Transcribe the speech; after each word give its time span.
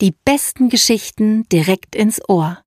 Die 0.00 0.14
besten 0.24 0.68
Geschichten 0.68 1.48
direkt 1.48 1.96
ins 1.96 2.20
Ohr. 2.28 2.62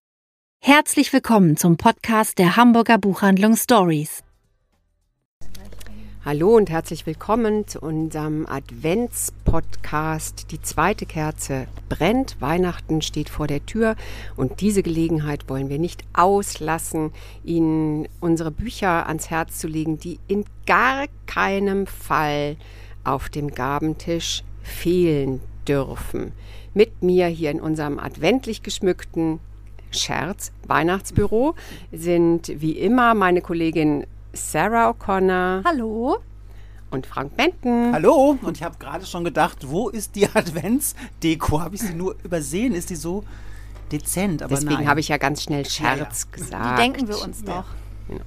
Herzlich 0.62 1.14
willkommen 1.14 1.56
zum 1.56 1.78
Podcast 1.78 2.40
der 2.40 2.58
Hamburger 2.58 2.98
Buchhandlung 2.98 3.56
Stories. 3.56 4.22
Hallo 6.26 6.58
und 6.58 6.70
herzlich 6.70 7.06
willkommen 7.06 7.70
zu 7.70 7.80
unserem 7.80 8.46
Adventspodcast. 8.48 10.52
Die 10.52 10.62
zweite 10.62 11.06
Kerze 11.06 11.68
brennt, 11.88 12.36
Weihnachten 12.42 13.02
steht 13.02 13.30
vor 13.30 13.48
der 13.48 13.66
Tür 13.66 13.96
und 14.36 14.60
diese 14.60 14.84
Gelegenheit 14.84 15.48
wollen 15.48 15.70
wir 15.70 15.80
nicht 15.80 16.04
auslassen, 16.12 17.14
Ihnen 17.46 18.10
unsere 18.20 18.52
Bücher 18.52 19.08
ans 19.08 19.30
Herz 19.30 19.58
zu 19.58 19.70
legen, 19.70 19.98
die 19.98 20.20
in 20.28 20.44
gar 20.66 21.06
keinem 21.28 21.88
Fall 21.88 22.58
auf 23.06 23.30
dem 23.30 23.52
Gabentisch 23.52 24.44
fehlen 24.64 25.40
dürfen 25.66 26.34
mit 26.74 27.02
mir 27.04 27.28
hier 27.28 27.52
in 27.52 27.62
unserem 27.62 28.00
adventlich 28.00 28.64
geschmückten 28.64 29.40
Scherz 29.92 30.52
Weihnachtsbüro 30.68 31.56
sind 31.92 32.52
wie 32.62 32.78
immer 32.78 33.14
meine 33.14 33.42
Kollegin 33.42 34.06
Sarah 34.34 34.90
O'Connor. 34.92 35.64
Hallo. 35.66 36.20
Und 36.90 37.06
Frank 37.06 37.36
Benton. 37.36 37.94
Hallo. 37.94 38.38
Und 38.42 38.58
ich 38.58 38.64
habe 38.64 38.78
gerade 38.80 39.06
schon 39.06 39.24
gedacht, 39.24 39.70
wo 39.70 39.90
ist 39.90 40.16
die 40.16 40.28
Adventsdeko? 40.34 41.62
Habe 41.62 41.76
ich 41.76 41.82
sie 41.82 41.94
nur 41.94 42.16
übersehen? 42.24 42.74
Ist 42.74 42.90
die 42.90 42.96
so 42.96 43.24
dezent? 43.92 44.44
Aber 44.44 44.56
Deswegen 44.56 44.88
habe 44.88 45.00
ich 45.00 45.10
ja 45.10 45.18
ganz 45.18 45.44
schnell 45.44 45.66
Scherz 45.66 46.28
ja, 46.32 46.38
ja. 46.38 46.44
gesagt. 46.44 46.80
Die 46.80 46.82
denken 46.82 47.08
wir 47.08 47.22
uns 47.22 47.44
doch. 47.44 47.66
Ja. 48.10 48.18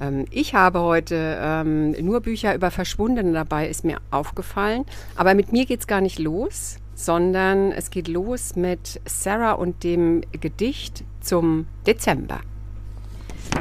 Ähm, 0.00 0.26
ich 0.30 0.54
habe 0.54 0.80
heute 0.80 1.38
ähm, 1.40 1.92
nur 2.04 2.20
Bücher 2.20 2.54
über 2.54 2.70
Verschwundene 2.70 3.32
dabei, 3.32 3.68
ist 3.68 3.84
mir 3.84 3.98
aufgefallen. 4.10 4.84
Aber 5.16 5.34
mit 5.34 5.52
mir 5.52 5.66
geht 5.66 5.80
es 5.80 5.86
gar 5.86 6.00
nicht 6.00 6.18
los, 6.18 6.76
sondern 6.94 7.72
es 7.72 7.90
geht 7.90 8.08
los 8.08 8.56
mit 8.56 9.00
Sarah 9.04 9.52
und 9.52 9.82
dem 9.84 10.22
Gedicht 10.32 11.04
zum 11.20 11.66
Dezember. 11.86 12.40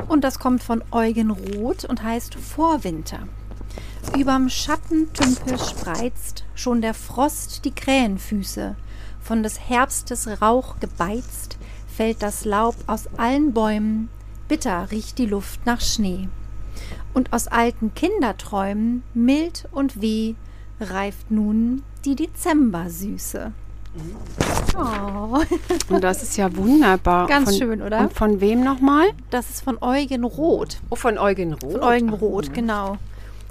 Und 0.07 0.23
das 0.23 0.39
kommt 0.39 0.63
von 0.63 0.83
Eugen 0.91 1.31
Roth 1.31 1.85
und 1.85 2.03
heißt 2.03 2.35
Vorwinter. 2.35 3.27
Überm 4.17 4.49
Schattentümpel 4.49 5.57
spreizt 5.57 6.45
schon 6.55 6.81
der 6.81 6.93
Frost 6.93 7.65
die 7.65 7.73
Krähenfüße. 7.73 8.75
Von 9.19 9.43
des 9.43 9.59
Herbstes 9.69 10.41
Rauch 10.41 10.79
gebeizt 10.79 11.57
fällt 11.87 12.21
das 12.21 12.45
Laub 12.45 12.75
aus 12.87 13.07
allen 13.17 13.53
Bäumen, 13.53 14.09
bitter 14.47 14.91
riecht 14.91 15.17
die 15.17 15.25
Luft 15.25 15.65
nach 15.65 15.81
Schnee. 15.81 16.27
Und 17.13 17.31
aus 17.33 17.47
alten 17.47 17.93
Kinderträumen, 17.93 19.03
mild 19.13 19.67
und 19.71 20.01
weh, 20.01 20.35
reift 20.79 21.31
nun 21.31 21.83
die 22.05 22.15
Dezembersüße. 22.15 23.51
Oh. 24.75 25.39
Und 25.89 26.03
das 26.03 26.23
ist 26.23 26.37
ja 26.37 26.55
wunderbar. 26.55 27.27
Ganz 27.27 27.51
von, 27.51 27.59
schön, 27.59 27.81
oder? 27.81 27.99
Und 28.01 28.13
von 28.13 28.41
wem 28.41 28.63
nochmal? 28.63 29.07
Das 29.29 29.49
ist 29.49 29.61
von 29.61 29.77
Eugen 29.81 30.23
Roth. 30.23 30.79
Oh, 30.89 30.95
von 30.95 31.17
Eugen 31.17 31.53
Roth. 31.53 31.73
Von 31.73 31.83
Eugen 31.83 32.09
Roth, 32.09 32.47
Ach, 32.49 32.53
genau. 32.53 32.97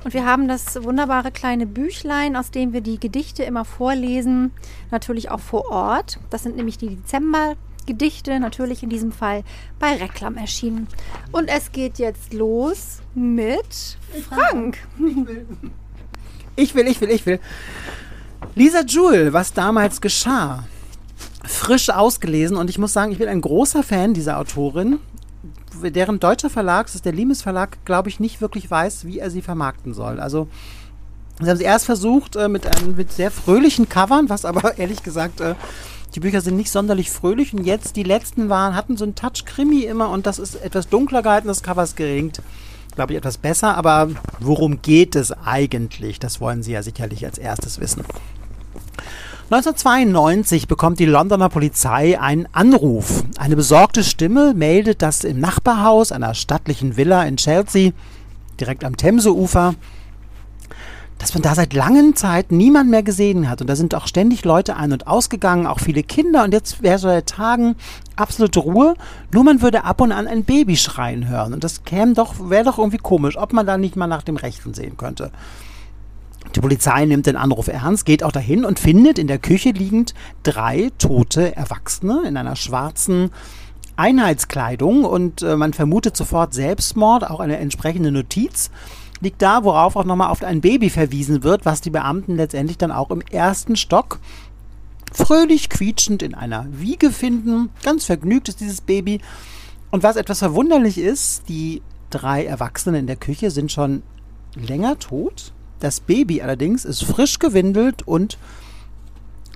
Und 0.05 0.15
wir 0.15 0.27
haben 0.27 0.49
das 0.49 0.83
wunderbare 0.83 1.31
kleine 1.31 1.65
Büchlein, 1.65 2.35
aus 2.35 2.51
dem 2.51 2.73
wir 2.73 2.81
die 2.81 2.99
Gedichte 2.99 3.45
immer 3.45 3.65
vorlesen, 3.65 4.51
natürlich 4.91 5.31
auch 5.31 5.39
vor 5.39 5.71
Ort. 5.71 6.19
Das 6.31 6.43
sind 6.43 6.57
nämlich 6.57 6.77
die 6.77 6.97
Dezembergedichte, 6.97 8.41
natürlich 8.41 8.83
in 8.83 8.91
diesem 8.91 9.13
Fall 9.13 9.45
bei 9.79 9.95
Reklam 9.95 10.37
erschienen. 10.37 10.89
Und 11.31 11.49
es 11.49 11.71
geht 11.71 12.01
jetzt 12.01 12.33
los 12.35 12.99
mit 13.15 13.97
Frank. 14.29 14.79
Ich 16.57 16.75
will, 16.75 16.87
ich 16.87 17.01
will, 17.01 17.11
ich 17.11 17.25
will. 17.25 17.41
Lisa 18.55 18.83
Jewell, 18.87 19.33
was 19.33 19.55
damals 19.55 20.03
geschah. 20.03 20.65
Frisch 21.45 21.89
ausgelesen 21.89 22.57
und 22.59 22.69
ich 22.69 22.79
muss 22.79 22.93
sagen, 22.93 23.11
ich 23.11 23.19
bin 23.19 23.29
ein 23.29 23.41
großer 23.41 23.83
Fan 23.83 24.13
dieser 24.13 24.39
Autorin, 24.39 24.99
deren 25.83 26.21
deutscher 26.21 26.51
Verlag, 26.51 26.87
das 26.87 26.97
ist 26.97 27.07
der 27.07 27.15
Limes 27.15 27.41
Verlag, 27.41 27.83
glaube 27.87 28.11
ich, 28.11 28.21
nicht 28.21 28.41
wirklich 28.43 28.71
weiß, 28.71 29.07
wie 29.07 29.19
er 29.19 29.31
sie 29.31 29.41
vermarkten 29.41 29.95
soll. 29.95 30.21
Also, 30.21 30.49
sie 31.41 31.49
haben 31.49 31.57
es 31.57 31.63
erst 31.63 31.87
versucht 31.87 32.37
äh, 32.37 32.49
mit, 32.49 32.67
einem, 32.67 32.95
mit 32.95 33.11
sehr 33.11 33.31
fröhlichen 33.31 33.89
Covern, 33.89 34.29
was 34.29 34.45
aber 34.45 34.77
ehrlich 34.79 35.03
gesagt, 35.03 35.41
äh, 35.41 35.55
die 36.15 36.21
Bücher 36.21 36.43
sind 36.43 36.57
nicht 36.57 36.71
sonderlich 36.71 37.11
fröhlich 37.11 37.55
und 37.55 37.65
jetzt 37.65 37.97
die 37.97 38.03
letzten 38.03 38.51
waren, 38.51 38.77
hatten 38.77 38.99
so 38.99 39.05
einen 39.05 39.15
Touch 39.15 39.47
Krimi 39.47 39.85
immer 39.85 40.11
und 40.11 40.27
das 40.27 40.39
ist 40.39 40.57
etwas 40.57 40.91
dunkler 40.91 41.23
gehalten, 41.23 41.49
das 41.49 41.63
Cover 41.63 41.83
ist 41.83 41.97
gelingt 41.97 42.43
glaube 42.95 43.15
ich, 43.15 43.17
etwas 43.17 43.39
besser. 43.39 43.77
Aber 43.77 44.11
worum 44.39 44.83
geht 44.83 45.17
es 45.17 45.33
eigentlich? 45.33 46.19
Das 46.19 46.43
wollen 46.43 46.63
Sie 46.63 46.73
ja 46.73 46.83
sicherlich 46.83 47.25
als 47.25 47.39
erstes 47.39 47.81
wissen. 47.81 48.05
1992 49.53 50.67
bekommt 50.67 50.99
die 50.99 51.05
Londoner 51.05 51.51
Polizei 51.51 52.19
einen 52.19 52.49
Anruf. 52.53 53.23
Eine 53.37 53.55
besorgte 53.55 54.03
Stimme 54.03 54.55
meldet, 54.55 55.03
dass 55.03 55.25
im 55.25 55.41
Nachbarhaus 55.41 56.11
einer 56.11 56.33
stattlichen 56.33 56.97
Villa 56.97 57.23
in 57.25 57.37
Chelsea, 57.37 57.91
direkt 58.59 58.83
am 58.83 58.97
Themseufer, 58.97 59.75
dass 61.19 61.35
man 61.35 61.43
da 61.43 61.55
seit 61.55 61.75
langen 61.75 62.17
Zeit 62.17 62.51
niemand 62.51 62.89
mehr 62.89 63.03
gesehen 63.03 63.51
hat. 63.51 63.61
Und 63.61 63.67
da 63.67 63.77
sind 63.77 63.95
auch 63.95 64.07
ständig 64.07 64.43
Leute 64.47 64.75
ein- 64.77 64.95
und 64.95 65.07
ausgegangen, 65.07 65.67
auch 65.67 65.81
viele 65.81 66.03
Kinder. 66.03 66.45
Und 66.45 66.55
jetzt 66.55 66.83
wäre 66.83 66.99
so 66.99 67.09
seit 67.09 67.27
Tagen 67.27 67.77
absolute 68.17 68.59
Ruhe. 68.59 68.95
Nur 69.35 69.45
man 69.45 69.61
würde 69.61 69.85
ab 69.85 70.01
und 70.01 70.13
an 70.13 70.29
ein 70.29 70.45
Baby 70.45 70.79
schreien 70.79 71.29
hören. 71.29 71.53
Und 71.53 71.63
das 71.63 71.85
käme 71.85 72.15
doch, 72.15 72.49
wäre 72.49 72.65
doch 72.65 72.79
irgendwie 72.79 72.97
komisch, 72.97 73.37
ob 73.37 73.53
man 73.53 73.67
da 73.67 73.77
nicht 73.77 73.97
mal 73.97 74.07
nach 74.07 74.23
dem 74.23 74.37
Rechten 74.37 74.73
sehen 74.73 74.97
könnte. 74.97 75.31
Die 76.55 76.61
Polizei 76.61 77.07
nimmt 77.07 77.27
den 77.27 77.37
Anruf 77.37 77.69
ernst, 77.69 78.05
geht 78.05 78.23
auch 78.23 78.33
dahin 78.33 78.65
und 78.65 78.79
findet 78.79 79.19
in 79.19 79.27
der 79.27 79.39
Küche 79.39 79.71
liegend 79.71 80.15
drei 80.43 80.91
tote 80.99 81.57
Erwachsene 81.57 82.23
in 82.27 82.37
einer 82.37 82.57
schwarzen 82.57 83.31
Einheitskleidung 83.97 85.05
und 85.05 85.43
äh, 85.43 85.57
man 85.57 85.73
vermutet 85.73 86.17
sofort 86.17 86.55
Selbstmord, 86.55 87.29
auch 87.29 87.41
eine 87.41 87.59
entsprechende 87.59 88.11
Notiz 88.11 88.71
liegt 89.23 89.41
da, 89.41 89.65
worauf 89.65 89.97
auch 89.97 90.05
nochmal 90.05 90.31
auf 90.31 90.43
ein 90.43 90.61
Baby 90.61 90.91
verwiesen 90.91 91.45
wird, 91.45 91.65
was 91.65 91.81
die 91.81 91.91
Beamten 91.91 92.37
letztendlich 92.37 92.77
dann 92.77 92.91
auch 92.91 93.11
im 93.11 93.21
ersten 93.21 93.77
Stock 93.77 94.19
fröhlich 95.13 95.71
quietschend 95.71 96.23
in 96.23 96.35
einer 96.35 96.67
Wiege 96.71 97.11
finden. 97.11 97.71
Ganz 97.85 98.05
vergnügt 98.05 98.49
ist 98.49 98.61
dieses 98.61 98.81
Baby. 98.81 99.21
Und 99.91 100.03
was 100.03 100.17
etwas 100.17 100.41
verwunderlich 100.41 100.99
ist, 100.99 101.49
die 101.49 101.83
drei 102.11 102.45
Erwachsenen 102.45 102.97
in 102.97 103.07
der 103.07 103.17
Küche 103.17 103.51
sind 103.51 103.71
schon 103.71 104.03
länger 104.57 104.99
tot. 104.99 105.53
Das 105.83 105.99
Baby 105.99 106.41
allerdings 106.43 106.85
ist 106.85 107.03
frisch 107.03 107.41
gewindelt 107.41 108.07
und 108.07 108.39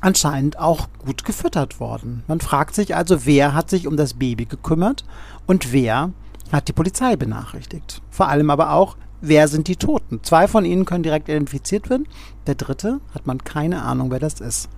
anscheinend 0.00 0.58
auch 0.58 0.88
gut 0.98 1.24
gefüttert 1.24 1.78
worden. 1.78 2.24
Man 2.26 2.40
fragt 2.40 2.74
sich 2.74 2.96
also, 2.96 3.26
wer 3.26 3.54
hat 3.54 3.70
sich 3.70 3.86
um 3.86 3.96
das 3.96 4.14
Baby 4.14 4.46
gekümmert 4.46 5.04
und 5.46 5.72
wer 5.72 6.10
hat 6.50 6.66
die 6.66 6.72
Polizei 6.72 7.14
benachrichtigt. 7.14 8.02
Vor 8.10 8.26
allem 8.26 8.50
aber 8.50 8.72
auch, 8.72 8.96
wer 9.20 9.46
sind 9.46 9.68
die 9.68 9.76
Toten? 9.76 10.18
Zwei 10.24 10.48
von 10.48 10.64
ihnen 10.64 10.84
können 10.84 11.04
direkt 11.04 11.28
identifiziert 11.28 11.90
werden. 11.90 12.08
Der 12.48 12.56
dritte 12.56 13.00
hat 13.14 13.28
man 13.28 13.44
keine 13.44 13.82
Ahnung, 13.82 14.10
wer 14.10 14.18
das 14.18 14.40
ist. 14.40 14.68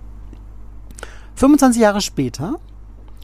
25 1.33 1.81
Jahre 1.81 2.01
später 2.01 2.59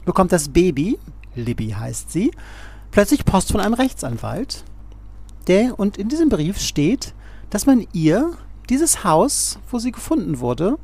bekommt 0.04 0.32
das 0.32 0.48
Baby, 0.48 0.98
Libby 1.36 1.76
heißt 1.78 2.10
sie, 2.10 2.32
plötzlich 2.90 3.24
Post 3.24 3.52
von 3.52 3.60
einem 3.60 3.74
Rechtsanwalt. 3.74 4.64
Der, 5.46 5.78
und 5.78 5.96
in 5.96 6.08
diesem 6.08 6.28
Brief 6.28 6.58
steht, 6.58 7.14
dass 7.50 7.66
man 7.66 7.86
ihr 7.92 8.32
dieses 8.68 9.04
Haus, 9.04 9.58
wo 9.70 9.78
sie 9.78 9.92
gefunden 9.92 10.40
wurde, 10.40 10.78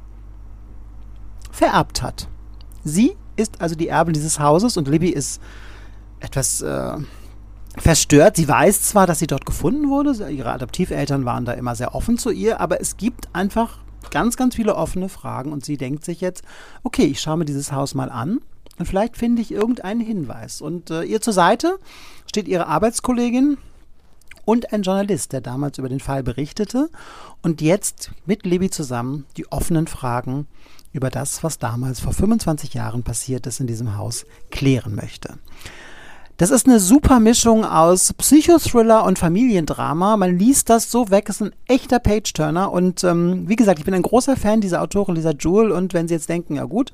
vererbt 1.50 2.02
hat. 2.02 2.28
Sie 2.84 3.16
ist 3.36 3.60
also 3.60 3.74
die 3.74 3.88
Erbin 3.88 4.14
dieses 4.14 4.38
Hauses 4.38 4.76
und 4.76 4.88
Libby 4.88 5.10
ist 5.10 5.40
etwas 6.20 6.62
äh, 6.62 6.96
verstört. 7.76 8.36
Sie 8.36 8.48
weiß 8.48 8.82
zwar, 8.82 9.06
dass 9.06 9.18
sie 9.18 9.26
dort 9.26 9.46
gefunden 9.46 9.88
wurde, 9.88 10.30
ihre 10.30 10.52
Adoptiveltern 10.52 11.24
waren 11.24 11.44
da 11.44 11.52
immer 11.52 11.74
sehr 11.74 11.94
offen 11.94 12.18
zu 12.18 12.30
ihr, 12.30 12.60
aber 12.60 12.80
es 12.80 12.96
gibt 12.96 13.34
einfach 13.34 13.78
ganz, 14.10 14.36
ganz 14.36 14.56
viele 14.56 14.74
offene 14.74 15.08
Fragen 15.08 15.52
und 15.52 15.64
sie 15.64 15.76
denkt 15.76 16.04
sich 16.04 16.20
jetzt, 16.20 16.42
okay, 16.82 17.04
ich 17.04 17.20
schaue 17.20 17.38
mir 17.38 17.44
dieses 17.44 17.72
Haus 17.72 17.94
mal 17.94 18.10
an 18.10 18.40
und 18.78 18.86
vielleicht 18.86 19.16
finde 19.16 19.42
ich 19.42 19.52
irgendeinen 19.52 20.00
Hinweis. 20.00 20.60
Und 20.60 20.90
äh, 20.90 21.02
ihr 21.02 21.20
zur 21.20 21.32
Seite 21.32 21.78
steht 22.26 22.48
ihre 22.48 22.66
Arbeitskollegin 22.66 23.58
und 24.44 24.72
ein 24.72 24.82
Journalist, 24.82 25.32
der 25.32 25.40
damals 25.40 25.78
über 25.78 25.88
den 25.88 26.00
Fall 26.00 26.22
berichtete 26.22 26.88
und 27.42 27.60
jetzt 27.60 28.10
mit 28.26 28.44
Libby 28.44 28.70
zusammen 28.70 29.24
die 29.36 29.50
offenen 29.50 29.86
Fragen 29.86 30.46
über 30.92 31.10
das, 31.10 31.42
was 31.42 31.58
damals 31.58 32.00
vor 32.00 32.12
25 32.12 32.74
Jahren 32.74 33.02
passiert 33.02 33.46
ist 33.46 33.60
in 33.60 33.66
diesem 33.66 33.96
Haus, 33.96 34.26
klären 34.50 34.94
möchte. 34.94 35.38
Das 36.38 36.50
ist 36.50 36.66
eine 36.66 36.80
super 36.80 37.20
Mischung 37.20 37.64
aus 37.64 38.14
Psychothriller 38.14 39.04
und 39.04 39.18
Familiendrama. 39.18 40.16
Man 40.16 40.38
liest 40.38 40.70
das 40.70 40.90
so 40.90 41.10
weg, 41.10 41.26
es 41.28 41.36
ist 41.36 41.42
ein 41.42 41.54
echter 41.68 41.98
Page-Turner. 41.98 42.72
Und 42.72 43.04
ähm, 43.04 43.48
wie 43.48 43.56
gesagt, 43.56 43.78
ich 43.78 43.84
bin 43.84 43.94
ein 43.94 44.02
großer 44.02 44.36
Fan 44.36 44.60
dieser 44.60 44.82
Autorin 44.82 45.14
Lisa 45.14 45.32
Jewell. 45.38 45.70
Und 45.70 45.94
wenn 45.94 46.08
Sie 46.08 46.14
jetzt 46.14 46.28
denken, 46.28 46.56
ja 46.56 46.64
gut, 46.64 46.90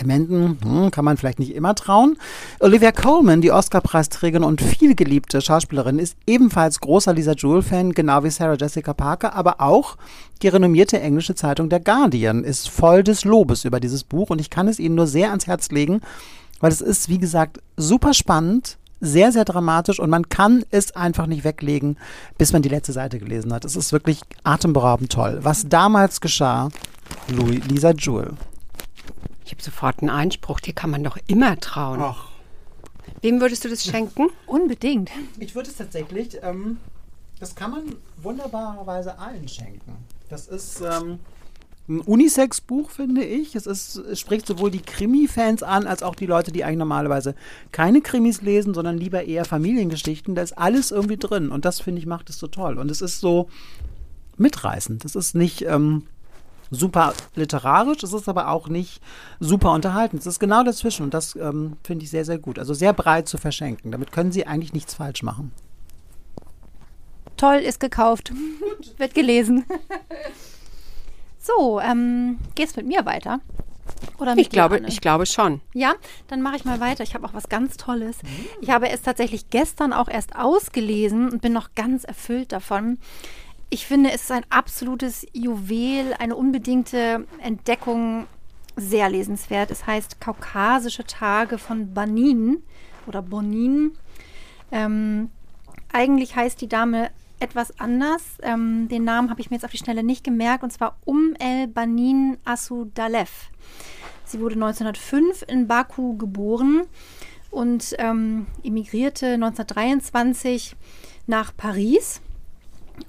Hammond 0.00 0.62
hm, 0.62 0.90
kann 0.90 1.04
man 1.04 1.16
vielleicht 1.16 1.38
nicht 1.38 1.54
immer 1.54 1.74
trauen. 1.74 2.16
Olivia 2.60 2.92
Colman, 2.92 3.40
die 3.40 3.52
Oscar-Preisträgerin 3.52 4.44
und 4.44 4.60
vielgeliebte 4.60 5.40
Schauspielerin, 5.40 5.98
ist 5.98 6.16
ebenfalls 6.26 6.80
großer 6.80 7.12
Lisa 7.12 7.32
Jewell-Fan, 7.32 7.92
genau 7.92 8.24
wie 8.24 8.30
Sarah 8.30 8.56
Jessica 8.56 8.94
Parker, 8.94 9.34
aber 9.34 9.60
auch 9.60 9.96
die 10.42 10.48
renommierte 10.48 11.00
englische 11.00 11.34
Zeitung 11.34 11.68
der 11.68 11.80
Guardian 11.80 12.42
ist 12.42 12.68
voll 12.68 13.04
des 13.04 13.24
Lobes 13.24 13.64
über 13.64 13.78
dieses 13.78 14.02
Buch 14.04 14.30
und 14.30 14.40
ich 14.40 14.50
kann 14.50 14.68
es 14.68 14.78
Ihnen 14.78 14.96
nur 14.96 15.06
sehr 15.06 15.28
ans 15.28 15.46
Herz 15.46 15.70
legen, 15.70 16.00
weil 16.60 16.72
es 16.72 16.80
ist, 16.80 17.08
wie 17.08 17.18
gesagt, 17.18 17.60
super 17.76 18.12
spannend, 18.12 18.78
sehr, 19.00 19.32
sehr 19.32 19.44
dramatisch 19.44 20.00
und 20.00 20.10
man 20.10 20.28
kann 20.28 20.64
es 20.70 20.94
einfach 20.96 21.26
nicht 21.26 21.44
weglegen, 21.44 21.96
bis 22.38 22.52
man 22.52 22.62
die 22.62 22.68
letzte 22.68 22.92
Seite 22.92 23.18
gelesen 23.18 23.52
hat. 23.52 23.64
Es 23.64 23.76
ist 23.76 23.92
wirklich 23.92 24.20
atemberaubend 24.44 25.12
toll. 25.12 25.40
Was 25.42 25.68
damals 25.68 26.20
geschah, 26.20 26.68
Louis, 27.28 27.60
Lisa 27.68 27.90
Jewell. 27.90 28.34
Ich 29.44 29.52
habe 29.52 29.62
sofort 29.62 30.00
einen 30.00 30.10
Einspruch, 30.10 30.60
dir 30.60 30.72
kann 30.72 30.90
man 30.90 31.02
doch 31.04 31.18
immer 31.26 31.58
trauen. 31.58 32.00
Ach. 32.00 32.28
Wem 33.20 33.40
würdest 33.40 33.64
du 33.64 33.68
das 33.68 33.84
schenken? 33.84 34.28
Unbedingt. 34.46 35.10
Ich 35.38 35.54
würde 35.54 35.70
es 35.70 35.76
tatsächlich, 35.76 36.38
ähm, 36.42 36.78
das 37.40 37.54
kann 37.54 37.70
man 37.70 37.96
wunderbarerweise 38.20 39.18
allen 39.18 39.48
schenken. 39.48 39.96
Das 40.28 40.48
ist 40.48 40.80
ähm, 40.80 41.18
ein 41.88 42.00
Unisex-Buch, 42.00 42.90
finde 42.90 43.24
ich. 43.24 43.54
Es, 43.54 43.66
ist, 43.66 43.96
es 43.96 44.20
spricht 44.20 44.46
sowohl 44.46 44.70
die 44.70 44.80
Krimi-Fans 44.80 45.62
an, 45.62 45.86
als 45.86 46.02
auch 46.02 46.14
die 46.14 46.26
Leute, 46.26 46.52
die 46.52 46.64
eigentlich 46.64 46.78
normalerweise 46.78 47.34
keine 47.72 48.00
Krimis 48.00 48.42
lesen, 48.42 48.74
sondern 48.74 48.96
lieber 48.96 49.24
eher 49.24 49.44
Familiengeschichten. 49.44 50.34
Da 50.34 50.42
ist 50.42 50.56
alles 50.56 50.90
irgendwie 50.90 51.16
drin. 51.16 51.50
Und 51.50 51.64
das, 51.64 51.80
finde 51.80 52.00
ich, 52.00 52.06
macht 52.06 52.30
es 52.30 52.38
so 52.38 52.46
toll. 52.46 52.78
Und 52.78 52.90
es 52.90 53.02
ist 53.02 53.20
so 53.20 53.48
mitreißend. 54.36 55.04
Das 55.04 55.16
ist 55.16 55.34
nicht 55.34 55.62
ähm, 55.62 56.04
super 56.72 57.12
literarisch, 57.36 58.02
es 58.02 58.12
ist 58.12 58.28
aber 58.28 58.48
auch 58.48 58.68
nicht 58.68 59.00
super 59.38 59.72
unterhaltend. 59.72 60.22
Es 60.22 60.26
ist 60.26 60.40
genau 60.40 60.64
dazwischen 60.64 61.04
und 61.04 61.14
das 61.14 61.36
ähm, 61.36 61.76
finde 61.84 62.04
ich 62.04 62.10
sehr, 62.10 62.24
sehr 62.24 62.38
gut. 62.38 62.58
Also 62.58 62.74
sehr 62.74 62.92
breit 62.92 63.28
zu 63.28 63.38
verschenken. 63.38 63.92
Damit 63.92 64.10
können 64.10 64.32
Sie 64.32 64.46
eigentlich 64.46 64.72
nichts 64.72 64.94
falsch 64.94 65.22
machen. 65.22 65.52
Toll, 67.36 67.56
ist 67.56 67.78
gekauft. 67.78 68.32
Wird 68.96 69.14
gelesen. 69.14 69.64
so, 71.38 71.78
ähm, 71.80 72.38
geht's 72.54 72.74
mit 72.76 72.86
mir 72.86 73.04
weiter? 73.04 73.40
Oder 74.18 74.34
mit 74.34 74.46
Ich 74.46 74.50
glaube, 74.50 74.76
Anne? 74.76 74.88
ich 74.88 75.00
glaube 75.00 75.26
schon. 75.26 75.60
Ja, 75.74 75.94
dann 76.28 76.40
mache 76.40 76.56
ich 76.56 76.64
mal 76.64 76.80
weiter. 76.80 77.02
Ich 77.02 77.14
habe 77.14 77.26
auch 77.26 77.34
was 77.34 77.48
ganz 77.48 77.76
Tolles. 77.76 78.18
Ich 78.60 78.70
habe 78.70 78.88
es 78.88 79.02
tatsächlich 79.02 79.50
gestern 79.50 79.92
auch 79.92 80.08
erst 80.08 80.36
ausgelesen 80.36 81.30
und 81.30 81.42
bin 81.42 81.52
noch 81.52 81.74
ganz 81.74 82.04
erfüllt 82.04 82.52
davon. 82.52 82.98
Ich 83.72 83.86
finde, 83.86 84.12
es 84.12 84.24
ist 84.24 84.30
ein 84.30 84.44
absolutes 84.50 85.26
Juwel, 85.32 86.12
eine 86.18 86.36
unbedingte 86.36 87.26
Entdeckung, 87.38 88.26
sehr 88.76 89.08
lesenswert. 89.08 89.70
Es 89.70 89.86
heißt 89.86 90.20
Kaukasische 90.20 91.04
Tage 91.04 91.56
von 91.56 91.94
Banin 91.94 92.62
oder 93.06 93.22
Bonin. 93.22 93.92
Ähm, 94.70 95.30
eigentlich 95.90 96.36
heißt 96.36 96.60
die 96.60 96.68
Dame 96.68 97.12
etwas 97.40 97.80
anders. 97.80 98.22
Ähm, 98.42 98.88
den 98.88 99.04
Namen 99.04 99.30
habe 99.30 99.40
ich 99.40 99.48
mir 99.48 99.56
jetzt 99.56 99.64
auf 99.64 99.70
die 99.70 99.78
Schnelle 99.78 100.02
nicht 100.02 100.22
gemerkt, 100.22 100.64
und 100.64 100.70
zwar 100.70 100.98
Um 101.06 101.34
El 101.38 101.66
Banin 101.66 102.36
Asudalev. 102.44 103.48
Sie 104.26 104.38
wurde 104.40 104.56
1905 104.56 105.46
in 105.48 105.66
Baku 105.66 106.18
geboren 106.18 106.82
und 107.50 107.94
ähm, 107.96 108.48
emigrierte 108.62 109.28
1923 109.28 110.76
nach 111.26 111.56
Paris 111.56 112.20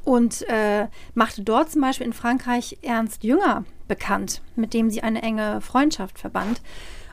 und 0.04 0.48
äh, 0.50 0.88
machte 1.14 1.44
dort 1.44 1.72
zum 1.72 1.82
Beispiel 1.82 2.08
in 2.08 2.14
Frankreich 2.14 2.78
Ernst 2.82 3.24
Jünger 3.24 3.66
bekannt, 3.88 4.42
mit 4.56 4.74
dem 4.74 4.90
sie 4.90 5.04
eine 5.04 5.22
enge 5.22 5.62
Freundschaft 5.62 6.20
verband. 6.20 6.62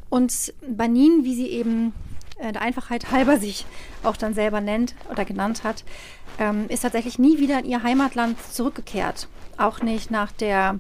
Und 0.08 0.54
Banin, 0.66 1.24
wie 1.24 1.34
sie 1.34 1.48
eben 1.48 1.92
äh, 2.38 2.52
der 2.52 2.62
Einfachheit 2.62 3.10
halber 3.10 3.38
sich 3.38 3.66
auch 4.02 4.16
dann 4.16 4.34
selber 4.34 4.60
nennt 4.60 4.94
oder 5.10 5.24
genannt 5.24 5.62
hat, 5.64 5.84
ähm, 6.38 6.66
ist 6.68 6.80
tatsächlich 6.82 7.18
nie 7.18 7.38
wieder 7.38 7.58
in 7.60 7.66
ihr 7.66 7.82
Heimatland 7.82 8.36
zurückgekehrt. 8.52 9.28
Auch 9.56 9.82
nicht 9.82 10.10
nach 10.10 10.32
der 10.32 10.78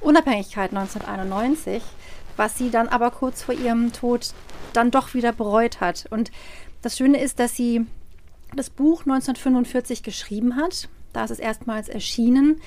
Unabhängigkeit 0.00 0.70
1991, 0.70 1.82
was 2.36 2.58
sie 2.58 2.70
dann 2.70 2.88
aber 2.88 3.10
kurz 3.10 3.42
vor 3.42 3.54
ihrem 3.54 3.92
Tod 3.92 4.32
dann 4.72 4.90
doch 4.90 5.14
wieder 5.14 5.32
bereut 5.32 5.80
hat. 5.80 6.06
Und 6.10 6.30
das 6.82 6.96
Schöne 6.96 7.20
ist, 7.20 7.38
dass 7.38 7.54
sie 7.54 7.86
das 8.54 8.70
Buch 8.70 9.00
1945 9.02 10.02
geschrieben 10.02 10.56
hat. 10.56 10.88
Da 11.12 11.24
ist 11.24 11.30
es 11.30 11.38
erstmals 11.38 11.88
erschienen. 11.88 12.60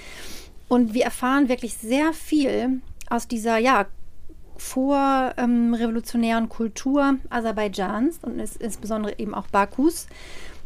Und 0.67 0.93
wir 0.93 1.03
erfahren 1.03 1.49
wirklich 1.49 1.75
sehr 1.75 2.13
viel 2.13 2.81
aus 3.09 3.27
dieser, 3.27 3.57
ja, 3.57 3.87
vorrevolutionären 4.57 6.47
Kultur 6.47 7.15
Aserbaidschans 7.29 8.19
und 8.21 8.39
ist 8.39 8.61
insbesondere 8.61 9.17
eben 9.17 9.33
auch 9.33 9.47
Bakus, 9.47 10.07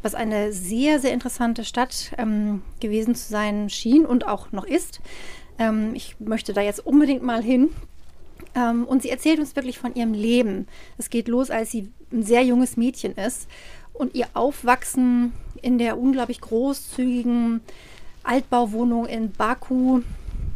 was 0.01 0.15
eine 0.15 0.51
sehr, 0.51 0.99
sehr 0.99 1.13
interessante 1.13 1.63
Stadt 1.63 2.11
ähm, 2.17 2.61
gewesen 2.81 3.15
zu 3.15 3.29
sein 3.29 3.69
schien 3.69 4.05
und 4.05 4.27
auch 4.27 4.51
noch 4.51 4.65
ist. 4.65 4.99
Ähm, 5.57 5.95
ich 5.95 6.19
möchte 6.19 6.53
da 6.53 6.61
jetzt 6.61 6.85
unbedingt 6.85 7.23
mal 7.23 7.41
hin. 7.41 7.69
Ähm, 8.53 8.85
und 8.85 9.01
sie 9.01 9.09
erzählt 9.09 9.39
uns 9.39 9.55
wirklich 9.55 9.79
von 9.79 9.95
ihrem 9.95 10.13
Leben. 10.13 10.67
Es 10.97 11.09
geht 11.09 11.27
los, 11.29 11.49
als 11.49 11.71
sie 11.71 11.89
ein 12.11 12.23
sehr 12.23 12.43
junges 12.43 12.77
Mädchen 12.77 13.15
ist 13.15 13.47
und 13.97 14.15
ihr 14.15 14.27
Aufwachsen 14.33 15.33
in 15.61 15.77
der 15.77 15.97
unglaublich 15.97 16.41
großzügigen 16.41 17.61
Altbauwohnung 18.23 19.05
in 19.05 19.31
Baku, 19.31 20.01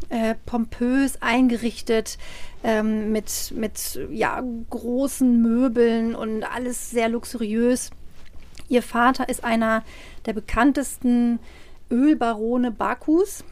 äh, 0.08 0.34
pompös 0.46 1.20
eingerichtet, 1.22 2.18
ähm, 2.62 3.12
mit, 3.12 3.52
mit 3.56 3.98
ja, 4.10 4.42
großen 4.70 5.40
Möbeln 5.40 6.14
und 6.14 6.44
alles 6.44 6.90
sehr 6.90 7.08
luxuriös. 7.08 7.90
Ihr 8.68 8.82
Vater 8.82 9.28
ist 9.28 9.44
einer 9.44 9.82
der 10.26 10.32
bekanntesten 10.32 11.38
Ölbarone 11.90 12.70
Bakus, 12.70 13.44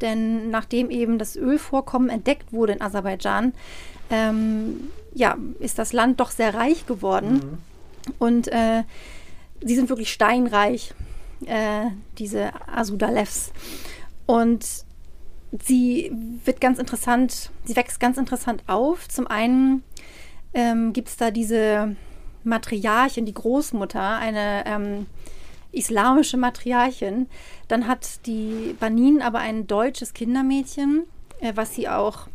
denn 0.00 0.50
nachdem 0.50 0.90
eben 0.90 1.18
das 1.18 1.36
Ölvorkommen 1.36 2.10
entdeckt 2.10 2.52
wurde 2.52 2.74
in 2.74 2.82
Aserbaidschan, 2.82 3.52
ähm, 4.10 4.90
ja, 5.14 5.36
ist 5.58 5.78
das 5.78 5.92
Land 5.92 6.20
doch 6.20 6.30
sehr 6.30 6.54
reich 6.54 6.86
geworden. 6.86 7.58
Und 8.18 8.48
äh, 8.48 8.84
sie 9.64 9.74
sind 9.74 9.88
wirklich 9.88 10.12
steinreich, 10.12 10.94
äh, 11.46 11.86
diese 12.18 12.50
Asudalevs. 12.68 13.52
Und 14.26 14.66
sie 15.64 16.12
wird 16.44 16.60
ganz 16.60 16.78
interessant, 16.78 17.50
sie 17.64 17.76
wächst 17.76 18.00
ganz 18.00 18.18
interessant 18.18 18.62
auf. 18.66 19.08
Zum 19.08 19.26
einen 19.26 19.82
ähm, 20.54 20.92
gibt 20.92 21.08
es 21.08 21.16
da 21.16 21.30
diese 21.30 21.96
Matriarchin, 22.44 23.26
die 23.26 23.34
Großmutter, 23.34 24.18
eine 24.18 24.64
ähm, 24.66 25.06
islamische 25.72 26.36
Matriarchin. 26.36 27.28
Dann 27.68 27.86
hat 27.86 28.26
die 28.26 28.74
Banin 28.78 29.22
aber 29.22 29.38
ein 29.38 29.66
deutsches 29.66 30.14
Kindermädchen, 30.14 31.04
äh, 31.40 31.52
was 31.54 31.74
sie 31.74 31.88
auch 31.88 32.28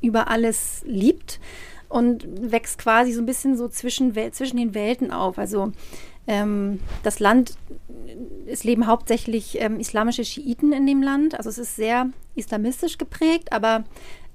über 0.00 0.28
alles 0.28 0.82
liebt 0.86 1.40
und 1.88 2.26
wächst 2.52 2.78
quasi 2.78 3.12
so 3.12 3.20
ein 3.20 3.26
bisschen 3.26 3.56
so 3.56 3.68
zwischen, 3.68 4.14
zwischen 4.32 4.56
den 4.56 4.74
Welten 4.74 5.10
auf. 5.10 5.38
Also 5.38 5.72
ähm, 6.26 6.80
das 7.02 7.20
Land, 7.20 7.54
es 8.46 8.64
leben 8.64 8.86
hauptsächlich 8.86 9.60
ähm, 9.60 9.80
islamische 9.80 10.24
Schiiten 10.24 10.72
in 10.72 10.86
dem 10.86 11.02
Land. 11.02 11.34
Also 11.36 11.48
es 11.48 11.58
ist 11.58 11.76
sehr 11.76 12.10
islamistisch 12.34 12.98
geprägt, 12.98 13.52
aber 13.52 13.84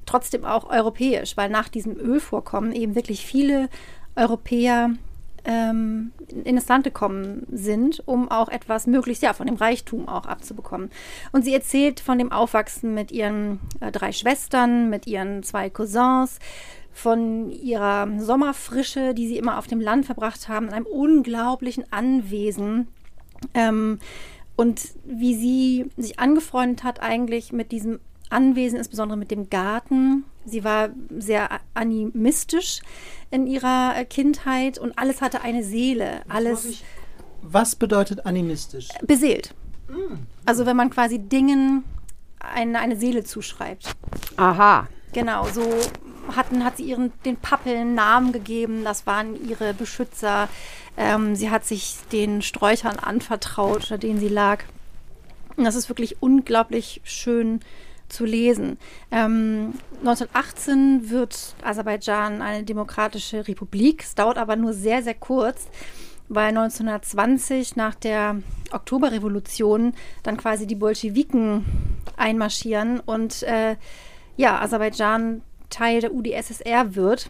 trotzdem 0.05 0.45
auch 0.45 0.69
europäisch, 0.69 1.37
weil 1.37 1.49
nach 1.49 1.69
diesem 1.69 1.95
Ölvorkommen 1.95 2.73
eben 2.73 2.95
wirklich 2.95 3.25
viele 3.25 3.69
Europäer 4.15 4.91
ähm, 5.45 6.11
in 6.43 6.55
das 6.55 6.67
Land 6.67 6.83
gekommen 6.83 7.45
sind, 7.51 8.01
um 8.05 8.31
auch 8.31 8.49
etwas 8.49 8.87
möglichst 8.87 9.23
ja 9.23 9.33
von 9.33 9.47
dem 9.47 9.55
Reichtum 9.55 10.07
auch 10.07 10.25
abzubekommen. 10.25 10.89
Und 11.31 11.43
sie 11.43 11.53
erzählt 11.53 11.99
von 11.99 12.17
dem 12.17 12.31
Aufwachsen 12.31 12.93
mit 12.93 13.11
ihren 13.11 13.59
äh, 13.79 13.91
drei 13.91 14.11
Schwestern, 14.11 14.89
mit 14.89 15.05
ihren 15.07 15.43
zwei 15.43 15.69
Cousins, 15.69 16.39
von 16.93 17.49
ihrer 17.51 18.07
Sommerfrische, 18.19 19.13
die 19.13 19.27
sie 19.27 19.37
immer 19.37 19.57
auf 19.57 19.67
dem 19.67 19.81
Land 19.81 20.05
verbracht 20.05 20.47
haben, 20.47 20.67
in 20.67 20.73
einem 20.73 20.85
unglaublichen 20.85 21.91
Anwesen. 21.91 22.87
Ähm, 23.53 23.99
und 24.55 24.81
wie 25.03 25.35
sie 25.35 25.89
sich 25.97 26.19
angefreundet 26.19 26.83
hat 26.83 27.01
eigentlich 27.01 27.51
mit 27.51 27.71
diesem 27.71 27.99
Anwesen, 28.29 28.77
insbesondere 28.77 29.17
mit 29.17 29.31
dem 29.31 29.49
Garten. 29.49 30.25
Sie 30.45 30.63
war 30.63 30.89
sehr 31.17 31.49
animistisch 31.73 32.81
in 33.31 33.47
ihrer 33.47 33.93
äh, 33.97 34.05
Kindheit 34.05 34.77
und 34.77 34.97
alles 34.97 35.21
hatte 35.21 35.41
eine 35.41 35.63
Seele, 35.63 36.21
alles 36.27 36.83
Was 37.41 37.75
bedeutet 37.75 38.25
animistisch? 38.25 38.89
beseelt. 39.05 39.53
Also 40.45 40.65
wenn 40.65 40.75
man 40.75 40.89
quasi 40.89 41.19
Dingen 41.19 41.83
eine, 42.39 42.79
eine 42.79 42.95
Seele 42.97 43.23
zuschreibt. 43.23 43.95
Aha. 44.37 44.87
Genau, 45.13 45.47
so 45.47 45.61
hatten, 46.35 46.63
hat 46.63 46.77
sie 46.77 46.83
ihren, 46.83 47.11
den 47.25 47.37
Pappeln 47.37 47.95
Namen 47.95 48.31
gegeben, 48.31 48.83
das 48.83 49.05
waren 49.05 49.47
ihre 49.47 49.73
Beschützer. 49.73 50.49
Ähm, 50.97 51.35
sie 51.35 51.49
hat 51.49 51.65
sich 51.65 51.97
den 52.11 52.41
Sträuchern 52.41 52.99
anvertraut, 52.99 53.81
unter 53.81 53.97
denen 53.97 54.19
sie 54.19 54.29
lag. 54.29 54.63
Und 55.55 55.65
das 55.65 55.75
ist 55.75 55.89
wirklich 55.89 56.21
unglaublich 56.21 57.01
schön 57.03 57.59
zu 58.09 58.25
lesen. 58.25 58.77
Ähm, 59.11 59.73
1918 59.99 61.09
wird 61.09 61.55
Aserbaidschan 61.63 62.41
eine 62.41 62.63
demokratische 62.63 63.47
Republik. 63.47 64.03
Es 64.03 64.15
dauert 64.15 64.37
aber 64.37 64.55
nur 64.55 64.73
sehr, 64.73 65.03
sehr 65.03 65.15
kurz, 65.15 65.67
weil 66.29 66.49
1920 66.49 67.75
nach 67.75 67.95
der 67.95 68.37
Oktoberrevolution 68.71 69.93
dann 70.21 70.37
quasi 70.37 70.67
die 70.67 70.75
Bolschewiken 70.75 71.65
einmarschieren 72.15 72.99
und 72.99 73.43
äh, 73.43 73.75
ja, 74.35 74.59
Aserbaidschan 74.61 75.41
Teil 75.73 76.01
der 76.01 76.13
UdSSR 76.13 76.95
wird. 76.95 77.29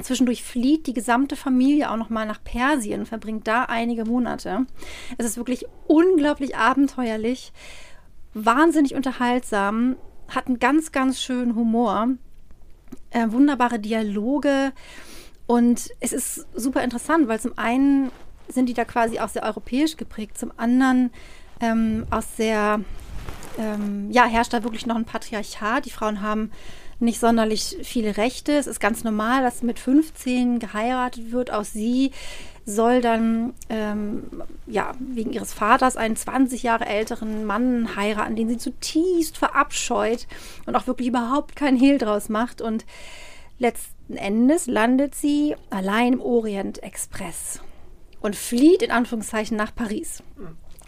Zwischendurch 0.00 0.42
flieht 0.42 0.86
die 0.86 0.92
gesamte 0.92 1.36
Familie 1.36 1.90
auch 1.90 1.96
noch 1.96 2.10
mal 2.10 2.26
nach 2.26 2.42
Persien 2.42 3.06
verbringt 3.06 3.46
da 3.46 3.64
einige 3.64 4.04
Monate. 4.04 4.66
Es 5.16 5.24
ist 5.24 5.36
wirklich 5.38 5.66
unglaublich 5.86 6.56
abenteuerlich, 6.56 7.52
wahnsinnig 8.34 8.94
unterhaltsam, 8.94 9.96
hat 10.28 10.48
einen 10.48 10.58
ganz, 10.58 10.92
ganz 10.92 11.20
schönen 11.20 11.54
Humor, 11.54 12.08
äh, 13.10 13.30
wunderbare 13.30 13.78
Dialoge 13.78 14.72
und 15.46 15.90
es 16.00 16.12
ist 16.12 16.46
super 16.54 16.82
interessant, 16.82 17.28
weil 17.28 17.40
zum 17.40 17.56
einen 17.56 18.10
sind 18.48 18.68
die 18.68 18.74
da 18.74 18.84
quasi 18.84 19.18
auch 19.18 19.28
sehr 19.28 19.44
europäisch 19.44 19.96
geprägt, 19.96 20.38
zum 20.38 20.52
anderen 20.56 21.10
ähm, 21.60 22.06
auch 22.10 22.22
sehr, 22.22 22.80
ähm, 23.58 24.10
ja, 24.10 24.24
herrscht 24.24 24.52
da 24.52 24.62
wirklich 24.62 24.86
noch 24.86 24.96
ein 24.96 25.04
Patriarchat. 25.04 25.86
Die 25.86 25.90
Frauen 25.90 26.20
haben 26.20 26.50
nicht 26.98 27.20
sonderlich 27.20 27.76
viele 27.82 28.16
Rechte. 28.16 28.52
Es 28.52 28.66
ist 28.66 28.80
ganz 28.80 29.04
normal, 29.04 29.42
dass 29.42 29.62
mit 29.62 29.78
15 29.78 30.58
geheiratet 30.58 31.30
wird. 31.30 31.50
Auch 31.50 31.64
sie 31.64 32.12
soll 32.64 33.00
dann 33.00 33.54
ähm, 33.68 34.42
ja, 34.66 34.92
wegen 34.98 35.32
ihres 35.32 35.52
Vaters 35.52 35.96
einen 35.96 36.16
20 36.16 36.62
Jahre 36.62 36.86
älteren 36.86 37.44
Mann 37.44 37.96
heiraten, 37.96 38.34
den 38.34 38.48
sie 38.48 38.58
zutiefst 38.58 39.38
verabscheut 39.38 40.26
und 40.66 40.74
auch 40.74 40.86
wirklich 40.86 41.08
überhaupt 41.08 41.54
keinen 41.54 41.78
Hehl 41.78 41.98
draus 41.98 42.28
macht. 42.28 42.60
Und 42.60 42.84
letzten 43.58 44.16
Endes 44.16 44.66
landet 44.66 45.14
sie 45.14 45.54
allein 45.70 46.14
im 46.14 46.20
Orient 46.20 46.82
Express 46.82 47.60
und 48.20 48.34
flieht 48.34 48.82
in 48.82 48.90
Anführungszeichen 48.90 49.56
nach 49.56 49.74
Paris. 49.74 50.22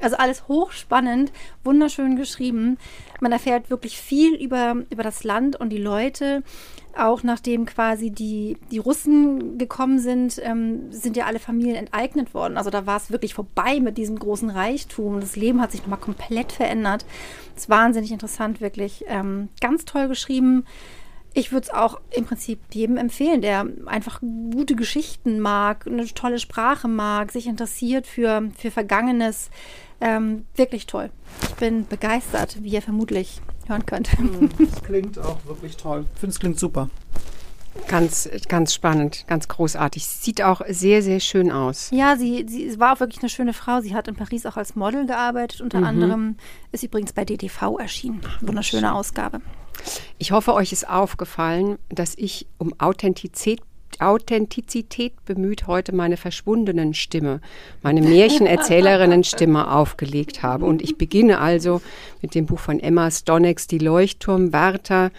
Also 0.01 0.17
alles 0.17 0.47
hochspannend, 0.47 1.33
wunderschön 1.65 2.17
geschrieben. 2.17 2.79
Man 3.21 3.33
erfährt 3.33 3.69
wirklich 3.69 4.01
viel 4.01 4.35
über, 4.35 4.77
über 4.91 5.03
das 5.03 5.25
Land 5.25 5.57
und 5.57 5.71
die 5.71 5.79
Leute. 5.79 6.43
Auch 6.97 7.23
nachdem 7.23 7.67
quasi 7.67 8.11
die, 8.11 8.57
die 8.71 8.79
Russen 8.79 9.59
gekommen 9.59 9.99
sind, 9.99 10.41
ähm, 10.43 10.91
sind 10.91 11.17
ja 11.17 11.27
alle 11.27 11.39
Familien 11.39 11.77
enteignet 11.77 12.35
worden. 12.35 12.57
Also 12.57 12.71
da 12.71 12.87
war 12.87 12.97
es 12.97 13.11
wirklich 13.11 13.35
vorbei 13.35 13.81
mit 13.81 13.99
diesem 13.99 14.19
großen 14.19 14.51
Reichtum. 14.51 15.21
Das 15.21 15.37
Leben 15.37 15.61
hat 15.61 15.73
sich 15.73 15.83
nochmal 15.83 16.01
komplett 16.01 16.53
verändert. 16.53 17.05
Das 17.55 17.65
ist 17.65 17.71
wahnsinnig 17.71 18.13
interessant, 18.13 18.61
wirklich. 18.61 19.05
Ähm, 19.09 19.49
ganz 19.61 19.85
toll 19.85 20.09
geschrieben. 20.09 20.65
Ich 21.35 21.53
würde 21.53 21.67
es 21.67 21.75
auch 21.75 22.01
im 22.11 22.25
Prinzip 22.25 22.59
jedem 22.73 22.97
empfehlen, 22.97 23.43
der 23.43 23.67
einfach 23.87 24.21
gute 24.21 24.75
Geschichten 24.75 25.39
mag, 25.39 25.87
eine 25.87 26.07
tolle 26.07 26.39
Sprache 26.39 26.89
mag, 26.89 27.31
sich 27.31 27.47
interessiert 27.47 28.07
für, 28.07 28.51
für 28.57 28.71
Vergangenes. 28.71 29.51
Ähm, 30.01 30.47
wirklich 30.55 30.87
toll. 30.87 31.11
Ich 31.43 31.55
bin 31.57 31.87
begeistert, 31.87 32.63
wie 32.63 32.71
ihr 32.71 32.83
vermutlich 32.83 33.41
hören 33.67 33.85
könnt. 33.85 34.17
Hm, 34.19 34.51
das 34.59 34.83
klingt 34.83 35.19
auch 35.19 35.45
wirklich 35.45 35.77
toll. 35.77 36.05
Ich 36.15 36.21
finde, 36.21 36.33
es 36.33 36.41
klingt 36.41 36.59
super. 36.59 36.89
Ganz, 37.87 38.29
ganz 38.49 38.75
spannend, 38.75 39.25
ganz 39.29 39.47
großartig. 39.47 40.05
Sieht 40.05 40.43
auch 40.43 40.63
sehr, 40.69 41.03
sehr 41.03 41.21
schön 41.21 41.53
aus. 41.53 41.91
Ja, 41.93 42.17
sie, 42.17 42.45
sie 42.49 42.79
war 42.81 42.95
auch 42.95 43.01
wirklich 43.01 43.21
eine 43.21 43.29
schöne 43.29 43.53
Frau. 43.53 43.81
Sie 43.81 43.95
hat 43.95 44.09
in 44.09 44.17
Paris 44.17 44.47
auch 44.47 44.57
als 44.57 44.75
Model 44.75 45.07
gearbeitet. 45.07 45.61
Unter 45.61 45.79
mhm. 45.79 45.85
anderem 45.85 46.37
ist 46.73 46.83
übrigens 46.83 47.13
bei 47.13 47.25
DTV 47.25 47.79
erschienen. 47.79 48.21
Wunderschöne 48.41 48.95
Ausgabe. 48.95 49.41
Ich 50.19 50.33
hoffe, 50.33 50.55
euch 50.55 50.73
ist 50.73 50.89
aufgefallen, 50.89 51.79
dass 51.89 52.15
ich 52.17 52.47
um 52.59 52.75
Authentizität 52.79 53.61
Authentizität 54.01 55.13
bemüht 55.25 55.67
heute 55.67 55.95
meine 55.95 56.17
verschwundenen 56.17 56.95
Stimme, 56.95 57.41
meine 57.83 58.03
Märchenerzählerinnen-Stimme 58.03 59.71
aufgelegt 59.73 60.43
habe. 60.43 60.65
Und 60.65 60.83
ich 60.83 60.97
beginne 60.97 61.41
also 61.41 61.81
mit 62.23 62.35
dem 62.35 62.47
Buch 62.47 62.61
von 62.61 62.81
Emma 62.81 63.11
Stoneks, 63.11 63.67
Die 63.67 63.79
Leuchtturmwärter. 63.79 65.11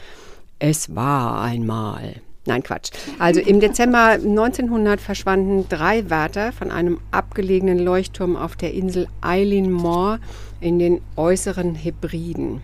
Es 0.59 0.95
war 0.95 1.41
einmal. 1.41 2.21
Nein, 2.45 2.63
Quatsch. 2.63 2.91
Also 3.19 3.41
im 3.41 3.59
Dezember 3.59 4.13
1900 4.13 4.99
verschwanden 4.99 5.67
drei 5.69 6.09
Wärter 6.09 6.51
von 6.51 6.71
einem 6.71 6.99
abgelegenen 7.11 7.79
Leuchtturm 7.79 8.35
auf 8.35 8.55
der 8.55 8.73
Insel 8.73 9.07
Eileen 9.21 9.71
Moor 9.71 10.19
in 10.59 10.79
den 10.79 11.01
äußeren 11.15 11.75
Hebriden. 11.75 12.61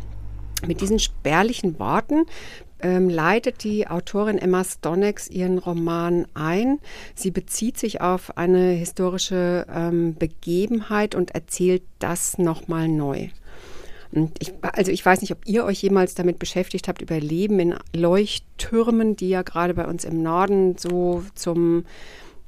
Mit 0.65 0.81
diesen 0.81 0.97
spärlichen 0.97 1.77
Worten 1.77 2.25
ähm, 2.81 3.09
leitet 3.09 3.63
die 3.63 3.87
Autorin 3.87 4.37
Emma 4.37 4.63
Stonex 4.63 5.29
ihren 5.29 5.57
Roman 5.57 6.27
ein. 6.33 6.79
Sie 7.15 7.31
bezieht 7.31 7.77
sich 7.77 8.01
auf 8.01 8.37
eine 8.37 8.71
historische 8.71 9.65
ähm, 9.73 10.15
Begebenheit 10.15 11.15
und 11.15 11.31
erzählt 11.31 11.83
das 11.99 12.37
nochmal 12.37 12.87
neu. 12.87 13.29
Ich, 14.39 14.53
also 14.61 14.91
ich 14.91 15.05
weiß 15.05 15.21
nicht, 15.21 15.31
ob 15.31 15.45
ihr 15.45 15.65
euch 15.65 15.81
jemals 15.81 16.15
damit 16.15 16.39
beschäftigt 16.39 16.87
habt, 16.87 17.01
über 17.01 17.19
Leben 17.19 17.59
in 17.59 17.75
Leuchttürmen, 17.93 19.17
die 19.17 19.29
ja 19.29 19.41
gerade 19.41 19.73
bei 19.73 19.85
uns 19.85 20.05
im 20.05 20.23
Norden 20.23 20.77
so 20.77 21.23
zum, 21.35 21.85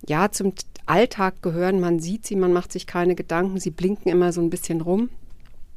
ja, 0.07 0.31
zum 0.31 0.53
Alltag 0.85 1.41
gehören. 1.41 1.81
Man 1.81 1.99
sieht 1.99 2.25
sie, 2.25 2.37
man 2.37 2.53
macht 2.53 2.71
sich 2.71 2.87
keine 2.87 3.15
Gedanken, 3.15 3.59
sie 3.59 3.71
blinken 3.71 4.09
immer 4.09 4.31
so 4.31 4.39
ein 4.39 4.49
bisschen 4.49 4.79
rum. 4.79 5.09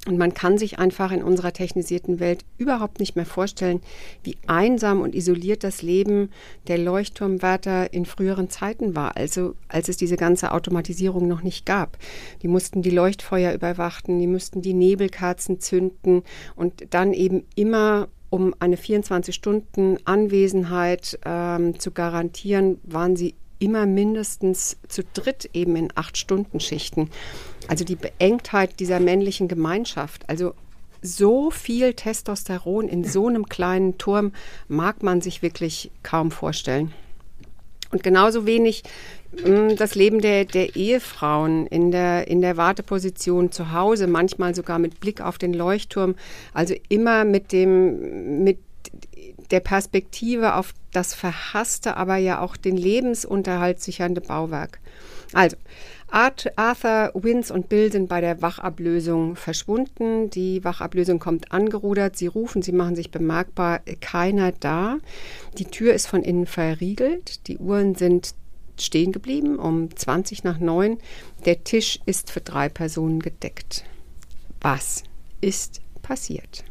Und 0.06 0.16
man 0.16 0.32
kann 0.32 0.56
sich 0.56 0.78
einfach 0.78 1.12
in 1.12 1.22
unserer 1.22 1.52
technisierten 1.52 2.20
Welt 2.20 2.46
überhaupt 2.56 3.00
nicht 3.00 3.16
mehr 3.16 3.26
vorstellen, 3.26 3.82
wie 4.22 4.38
einsam 4.46 5.02
und 5.02 5.14
isoliert 5.14 5.62
das 5.62 5.82
Leben 5.82 6.30
der 6.68 6.78
Leuchtturmwärter 6.78 7.92
in 7.92 8.06
früheren 8.06 8.48
Zeiten 8.48 8.96
war, 8.96 9.18
also 9.18 9.56
als 9.68 9.90
es 9.90 9.98
diese 9.98 10.16
ganze 10.16 10.52
Automatisierung 10.52 11.28
noch 11.28 11.42
nicht 11.42 11.66
gab. 11.66 11.98
Die 12.40 12.48
mussten 12.48 12.80
die 12.80 12.88
Leuchtfeuer 12.88 13.52
überwachten, 13.52 14.18
die 14.18 14.26
mussten 14.26 14.62
die 14.62 14.72
Nebelkerzen 14.72 15.60
zünden 15.60 16.22
und 16.56 16.94
dann 16.94 17.12
eben 17.12 17.44
immer 17.54 18.08
um 18.30 18.54
eine 18.58 18.76
24-Stunden-Anwesenheit 18.76 21.18
ähm, 21.26 21.78
zu 21.78 21.90
garantieren, 21.90 22.78
waren 22.84 23.16
sie 23.16 23.34
immer 23.60 23.86
mindestens 23.86 24.76
zu 24.88 25.02
dritt 25.14 25.50
eben 25.52 25.76
in 25.76 25.92
Acht-Stunden-Schichten. 25.94 27.10
Also 27.68 27.84
die 27.84 27.96
Beengtheit 27.96 28.80
dieser 28.80 28.98
männlichen 28.98 29.46
Gemeinschaft, 29.46 30.28
also 30.28 30.54
so 31.02 31.50
viel 31.50 31.94
Testosteron 31.94 32.88
in 32.88 33.04
so 33.04 33.28
einem 33.28 33.46
kleinen 33.46 33.96
Turm 33.98 34.32
mag 34.68 35.02
man 35.02 35.20
sich 35.20 35.42
wirklich 35.42 35.90
kaum 36.02 36.30
vorstellen. 36.30 36.92
Und 37.90 38.02
genauso 38.02 38.46
wenig 38.46 38.82
mh, 39.44 39.72
mm, 39.72 39.76
das 39.76 39.94
Leben 39.94 40.20
der, 40.20 40.44
der 40.44 40.76
Ehefrauen 40.76 41.66
in 41.66 41.90
der, 41.90 42.28
in 42.28 42.40
der 42.40 42.56
Warteposition 42.56 43.50
zu 43.50 43.72
Hause, 43.72 44.06
manchmal 44.06 44.54
sogar 44.54 44.78
mit 44.78 45.00
Blick 45.00 45.20
auf 45.20 45.38
den 45.38 45.54
Leuchtturm, 45.54 46.14
also 46.54 46.74
immer 46.88 47.24
mit 47.24 47.52
dem, 47.52 48.44
mit 48.44 48.58
der 49.50 49.60
Perspektive 49.60 50.54
auf 50.54 50.72
das 50.92 51.14
verhasste, 51.14 51.96
aber 51.96 52.16
ja 52.16 52.40
auch 52.40 52.56
den 52.56 52.76
Lebensunterhalt 52.76 53.80
sichernde 53.80 54.20
Bauwerk. 54.20 54.80
Also, 55.32 55.56
Arthur, 56.08 57.12
Wins 57.14 57.52
und 57.52 57.68
Bill 57.68 57.92
sind 57.92 58.08
bei 58.08 58.20
der 58.20 58.42
Wachablösung 58.42 59.36
verschwunden. 59.36 60.28
Die 60.30 60.64
Wachablösung 60.64 61.20
kommt 61.20 61.52
angerudert. 61.52 62.16
Sie 62.16 62.26
rufen, 62.26 62.62
sie 62.62 62.72
machen 62.72 62.96
sich 62.96 63.12
bemerkbar. 63.12 63.80
Keiner 64.00 64.50
da. 64.50 64.98
Die 65.58 65.66
Tür 65.66 65.94
ist 65.94 66.08
von 66.08 66.22
innen 66.22 66.46
verriegelt. 66.46 67.46
Die 67.46 67.58
Uhren 67.58 67.94
sind 67.94 68.34
stehen 68.78 69.12
geblieben 69.12 69.58
um 69.58 69.94
20 69.94 70.42
nach 70.42 70.58
9. 70.58 70.98
Der 71.44 71.64
Tisch 71.64 72.00
ist 72.06 72.30
für 72.30 72.40
drei 72.40 72.68
Personen 72.68 73.20
gedeckt. 73.20 73.84
Was 74.60 75.04
ist 75.40 75.80
passiert? 76.02 76.64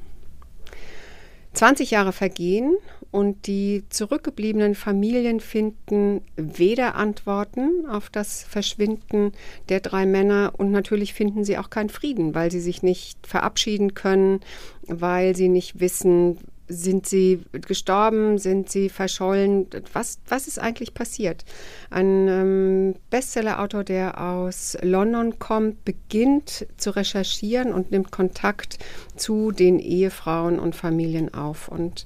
20 1.53 1.91
Jahre 1.91 2.12
vergehen 2.12 2.77
und 3.12 3.48
die 3.48 3.84
zurückgebliebenen 3.89 4.75
Familien 4.75 5.39
finden 5.39 6.22
weder 6.36 6.96
Antworten 6.96 7.88
auf 7.88 8.10
das 8.10 8.44
Verschwinden 8.44 9.32
der 9.68 9.79
drei 9.79 10.06
Männer 10.06 10.53
und 10.58 10.72
natürlich 10.72 11.13
finden 11.13 11.44
sie 11.44 11.58
auch 11.58 11.70
keinen 11.70 11.89
Frieden, 11.89 12.36
weil 12.36 12.51
sie 12.51 12.60
sich 12.60 12.84
nicht 12.84 13.25
verabschieden 13.25 13.96
können, 13.96 14.41
weil 14.84 15.36
sie 15.36 15.50
nicht 15.50 15.79
wissen, 15.79 16.38
sind 16.69 17.07
sie 17.07 17.41
gestorben? 17.51 18.38
Sind 18.38 18.69
sie 18.69 18.89
verschollen? 18.89 19.67
Was, 19.91 20.19
was 20.27 20.47
ist 20.47 20.59
eigentlich 20.59 20.93
passiert? 20.93 21.43
Ein 21.89 22.27
ähm, 22.27 22.95
Bestseller-Autor, 23.09 23.83
der 23.83 24.21
aus 24.21 24.77
London 24.81 25.39
kommt, 25.39 25.83
beginnt 25.83 26.67
zu 26.77 26.91
recherchieren 26.91 27.73
und 27.73 27.91
nimmt 27.91 28.11
Kontakt 28.11 28.77
zu 29.15 29.51
den 29.51 29.79
Ehefrauen 29.79 30.59
und 30.59 30.75
Familien 30.75 31.33
auf. 31.33 31.67
Und 31.67 32.05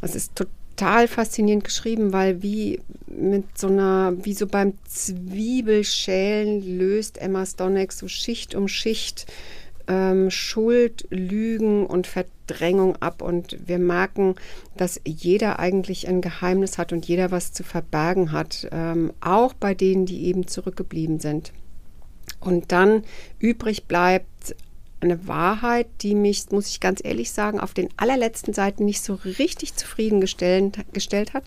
es 0.00 0.14
ist 0.14 0.32
total 0.78 1.06
faszinierend 1.06 1.64
geschrieben, 1.64 2.12
weil 2.12 2.42
wie 2.42 2.80
mit 3.06 3.58
so 3.58 3.66
einer, 3.66 4.14
wie 4.22 4.34
so 4.34 4.46
beim 4.46 4.74
Zwiebelschälen 4.88 6.78
löst 6.78 7.18
Emma 7.18 7.44
Stoneck 7.44 7.92
so 7.92 8.08
Schicht 8.08 8.54
um 8.54 8.68
Schicht 8.68 9.26
ähm, 9.88 10.30
Schuld, 10.30 11.06
Lügen 11.10 11.86
und 11.86 12.06
Verdrängung 12.06 12.96
ab 12.96 13.22
und 13.22 13.56
wir 13.66 13.78
merken, 13.78 14.36
dass 14.76 15.00
jeder 15.04 15.58
eigentlich 15.58 16.06
ein 16.06 16.20
Geheimnis 16.20 16.78
hat 16.78 16.92
und 16.92 17.06
jeder 17.06 17.30
was 17.30 17.52
zu 17.52 17.64
verbergen 17.64 18.32
hat, 18.32 18.68
ähm, 18.70 19.12
auch 19.20 19.54
bei 19.54 19.74
denen, 19.74 20.06
die 20.06 20.26
eben 20.26 20.46
zurückgeblieben 20.46 21.18
sind. 21.18 21.52
Und 22.40 22.70
dann 22.70 23.02
übrig 23.40 23.86
bleibt 23.86 24.54
eine 25.00 25.28
Wahrheit, 25.28 25.86
die 26.00 26.14
mich, 26.14 26.50
muss 26.50 26.68
ich 26.68 26.80
ganz 26.80 27.00
ehrlich 27.04 27.30
sagen, 27.30 27.60
auf 27.60 27.72
den 27.72 27.88
allerletzten 27.96 28.52
Seiten 28.52 28.84
nicht 28.84 29.02
so 29.02 29.14
richtig 29.14 29.74
zufriedengestellt 29.74 30.78
gestellt 30.92 31.34
hat. 31.34 31.44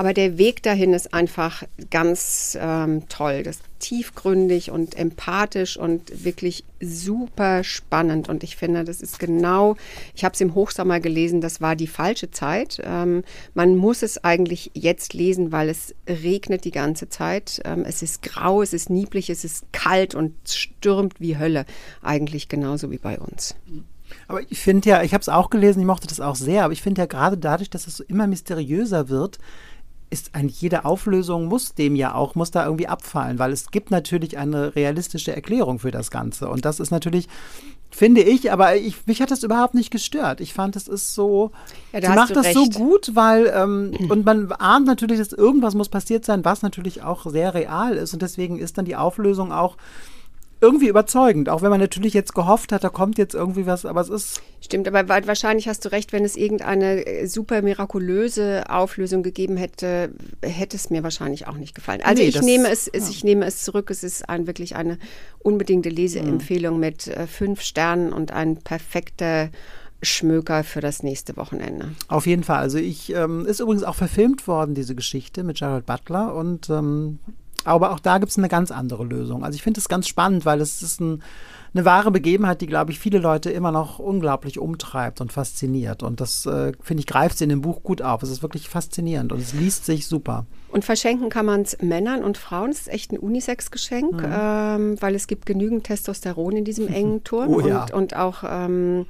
Aber 0.00 0.14
der 0.14 0.38
Weg 0.38 0.62
dahin 0.62 0.94
ist 0.94 1.12
einfach 1.12 1.62
ganz 1.90 2.56
ähm, 2.58 3.06
toll. 3.10 3.42
Das 3.42 3.56
ist 3.56 3.64
tiefgründig 3.80 4.70
und 4.70 4.96
empathisch 4.96 5.76
und 5.76 6.24
wirklich 6.24 6.64
super 6.80 7.64
spannend. 7.64 8.26
Und 8.26 8.42
ich 8.42 8.56
finde, 8.56 8.84
das 8.84 9.02
ist 9.02 9.18
genau, 9.18 9.76
ich 10.14 10.24
habe 10.24 10.32
es 10.32 10.40
im 10.40 10.54
Hochsommer 10.54 11.00
gelesen, 11.00 11.42
das 11.42 11.60
war 11.60 11.76
die 11.76 11.86
falsche 11.86 12.30
Zeit. 12.30 12.80
Ähm, 12.82 13.24
man 13.52 13.76
muss 13.76 14.02
es 14.02 14.24
eigentlich 14.24 14.70
jetzt 14.72 15.12
lesen, 15.12 15.52
weil 15.52 15.68
es 15.68 15.94
regnet 16.08 16.64
die 16.64 16.70
ganze 16.70 17.10
Zeit. 17.10 17.60
Ähm, 17.66 17.84
es 17.86 18.00
ist 18.00 18.22
grau, 18.22 18.62
es 18.62 18.72
ist 18.72 18.88
nieblich, 18.88 19.28
es 19.28 19.44
ist 19.44 19.70
kalt 19.70 20.14
und 20.14 20.32
stürmt 20.48 21.20
wie 21.20 21.36
Hölle. 21.36 21.66
Eigentlich 22.00 22.48
genauso 22.48 22.90
wie 22.90 22.96
bei 22.96 23.18
uns. 23.18 23.54
Aber 24.28 24.40
ich 24.48 24.60
finde 24.60 24.88
ja, 24.88 25.02
ich 25.02 25.12
habe 25.12 25.20
es 25.20 25.28
auch 25.28 25.50
gelesen, 25.50 25.80
ich 25.80 25.86
mochte 25.86 26.08
das 26.08 26.20
auch 26.20 26.36
sehr, 26.36 26.64
aber 26.64 26.72
ich 26.72 26.80
finde 26.80 27.02
ja 27.02 27.06
gerade 27.06 27.36
dadurch, 27.36 27.68
dass 27.68 27.86
es 27.86 28.00
immer 28.00 28.26
mysteriöser 28.26 29.10
wird, 29.10 29.38
ist 30.10 30.34
eigentlich 30.34 30.60
jede 30.60 30.84
Auflösung 30.84 31.46
muss 31.46 31.74
dem 31.74 31.94
ja 31.94 32.14
auch, 32.14 32.34
muss 32.34 32.50
da 32.50 32.64
irgendwie 32.64 32.88
abfallen, 32.88 33.38
weil 33.38 33.52
es 33.52 33.70
gibt 33.70 33.90
natürlich 33.90 34.36
eine 34.36 34.74
realistische 34.74 35.34
Erklärung 35.34 35.78
für 35.78 35.92
das 35.92 36.10
Ganze. 36.10 36.48
Und 36.48 36.64
das 36.64 36.80
ist 36.80 36.90
natürlich, 36.90 37.28
finde 37.90 38.22
ich, 38.22 38.52
aber 38.52 38.76
ich, 38.76 39.06
mich 39.06 39.22
hat 39.22 39.30
das 39.30 39.44
überhaupt 39.44 39.74
nicht 39.74 39.92
gestört. 39.92 40.40
Ich 40.40 40.52
fand, 40.52 40.74
es 40.74 40.88
ist 40.88 41.14
so, 41.14 41.52
ja, 41.92 42.00
sie 42.00 42.08
macht 42.08 42.34
das 42.34 42.46
recht. 42.46 42.54
so 42.56 42.66
gut, 42.66 43.12
weil, 43.14 43.52
ähm, 43.54 43.92
und 44.08 44.24
man 44.24 44.50
ahnt 44.52 44.86
natürlich, 44.86 45.18
dass 45.18 45.32
irgendwas 45.32 45.74
muss 45.74 45.88
passiert 45.88 46.24
sein, 46.24 46.44
was 46.44 46.62
natürlich 46.62 47.02
auch 47.02 47.24
sehr 47.30 47.54
real 47.54 47.96
ist. 47.96 48.12
Und 48.12 48.22
deswegen 48.22 48.58
ist 48.58 48.78
dann 48.78 48.84
die 48.84 48.96
Auflösung 48.96 49.52
auch 49.52 49.76
irgendwie 50.60 50.88
überzeugend, 50.88 51.48
auch 51.48 51.62
wenn 51.62 51.70
man 51.70 51.80
natürlich 51.80 52.12
jetzt 52.12 52.34
gehofft 52.34 52.72
hat, 52.72 52.84
da 52.84 52.90
kommt 52.90 53.16
jetzt 53.16 53.34
irgendwie 53.34 53.66
was, 53.66 53.86
aber 53.86 54.00
es 54.00 54.08
ist. 54.08 54.42
Stimmt, 54.60 54.86
aber 54.86 55.08
wahrscheinlich 55.26 55.68
hast 55.68 55.84
du 55.84 55.92
recht, 55.92 56.12
wenn 56.12 56.24
es 56.24 56.36
irgendeine 56.36 57.06
äh, 57.06 57.26
super 57.26 57.62
mirakulöse 57.62 58.64
Auflösung 58.68 59.22
gegeben 59.22 59.56
hätte, 59.56 60.10
hätte 60.42 60.76
es 60.76 60.90
mir 60.90 61.02
wahrscheinlich 61.02 61.46
auch 61.46 61.56
nicht 61.56 61.74
gefallen. 61.74 62.02
Also 62.04 62.22
nee, 62.22 62.28
ich 62.28 62.34
das, 62.34 62.44
nehme 62.44 62.68
es, 62.68 62.90
ja. 62.92 63.00
ich 63.00 63.24
nehme 63.24 63.46
es 63.46 63.64
zurück. 63.64 63.90
Es 63.90 64.04
ist 64.04 64.28
ein, 64.28 64.46
wirklich 64.46 64.76
eine 64.76 64.98
unbedingte 65.38 65.88
Leseempfehlung 65.88 66.74
mhm. 66.74 66.80
mit 66.80 67.06
äh, 67.06 67.26
fünf 67.26 67.62
Sternen 67.62 68.12
und 68.12 68.32
ein 68.32 68.56
perfekter 68.58 69.48
Schmöker 70.02 70.64
für 70.64 70.80
das 70.80 71.02
nächste 71.02 71.36
Wochenende. 71.36 71.90
Auf 72.08 72.26
jeden 72.26 72.44
Fall. 72.44 72.58
Also 72.58 72.78
ich 72.78 73.14
ähm, 73.14 73.46
ist 73.46 73.60
übrigens 73.60 73.82
auch 73.82 73.94
verfilmt 73.94 74.46
worden, 74.46 74.74
diese 74.74 74.94
Geschichte 74.94 75.42
mit 75.42 75.58
Gerald 75.58 75.86
Butler. 75.86 76.34
Und 76.34 76.70
ähm, 76.70 77.18
aber 77.64 77.92
auch 77.92 78.00
da 78.00 78.18
gibt 78.18 78.30
es 78.30 78.38
eine 78.38 78.48
ganz 78.48 78.70
andere 78.70 79.04
Lösung. 79.04 79.44
Also 79.44 79.56
ich 79.56 79.62
finde 79.62 79.80
es 79.80 79.88
ganz 79.88 80.08
spannend, 80.08 80.44
weil 80.44 80.60
es 80.60 80.82
ist 80.82 81.00
ein, 81.00 81.22
eine 81.74 81.84
wahre 81.84 82.10
Begebenheit, 82.10 82.60
die, 82.60 82.66
glaube 82.66 82.90
ich, 82.90 82.98
viele 82.98 83.18
Leute 83.18 83.50
immer 83.50 83.70
noch 83.70 83.98
unglaublich 83.98 84.58
umtreibt 84.58 85.20
und 85.20 85.32
fasziniert. 85.32 86.02
Und 86.02 86.20
das, 86.20 86.46
äh, 86.46 86.72
finde 86.82 87.00
ich, 87.00 87.06
greift 87.06 87.38
sie 87.38 87.44
in 87.44 87.50
dem 87.50 87.60
Buch 87.60 87.82
gut 87.82 88.02
auf. 88.02 88.22
Es 88.22 88.30
ist 88.30 88.42
wirklich 88.42 88.68
faszinierend 88.68 89.32
und 89.32 89.40
es 89.40 89.52
liest 89.52 89.84
sich 89.84 90.06
super. 90.06 90.46
Und 90.68 90.84
verschenken 90.84 91.28
kann 91.28 91.46
man 91.46 91.62
es 91.62 91.76
Männern 91.80 92.24
und 92.24 92.38
Frauen. 92.38 92.70
Es 92.70 92.80
ist 92.80 92.88
echt 92.88 93.12
ein 93.12 93.18
Unisex-Geschenk, 93.18 94.12
mhm. 94.12 94.32
ähm, 94.32 95.02
weil 95.02 95.14
es 95.14 95.26
gibt 95.26 95.46
genügend 95.46 95.84
Testosteron 95.84 96.56
in 96.56 96.64
diesem 96.64 96.88
engen 96.92 97.24
Turm 97.24 97.50
oh, 97.50 97.60
ja. 97.60 97.82
und, 97.82 97.92
und 97.92 98.16
auch 98.16 98.42
ähm, 98.44 99.06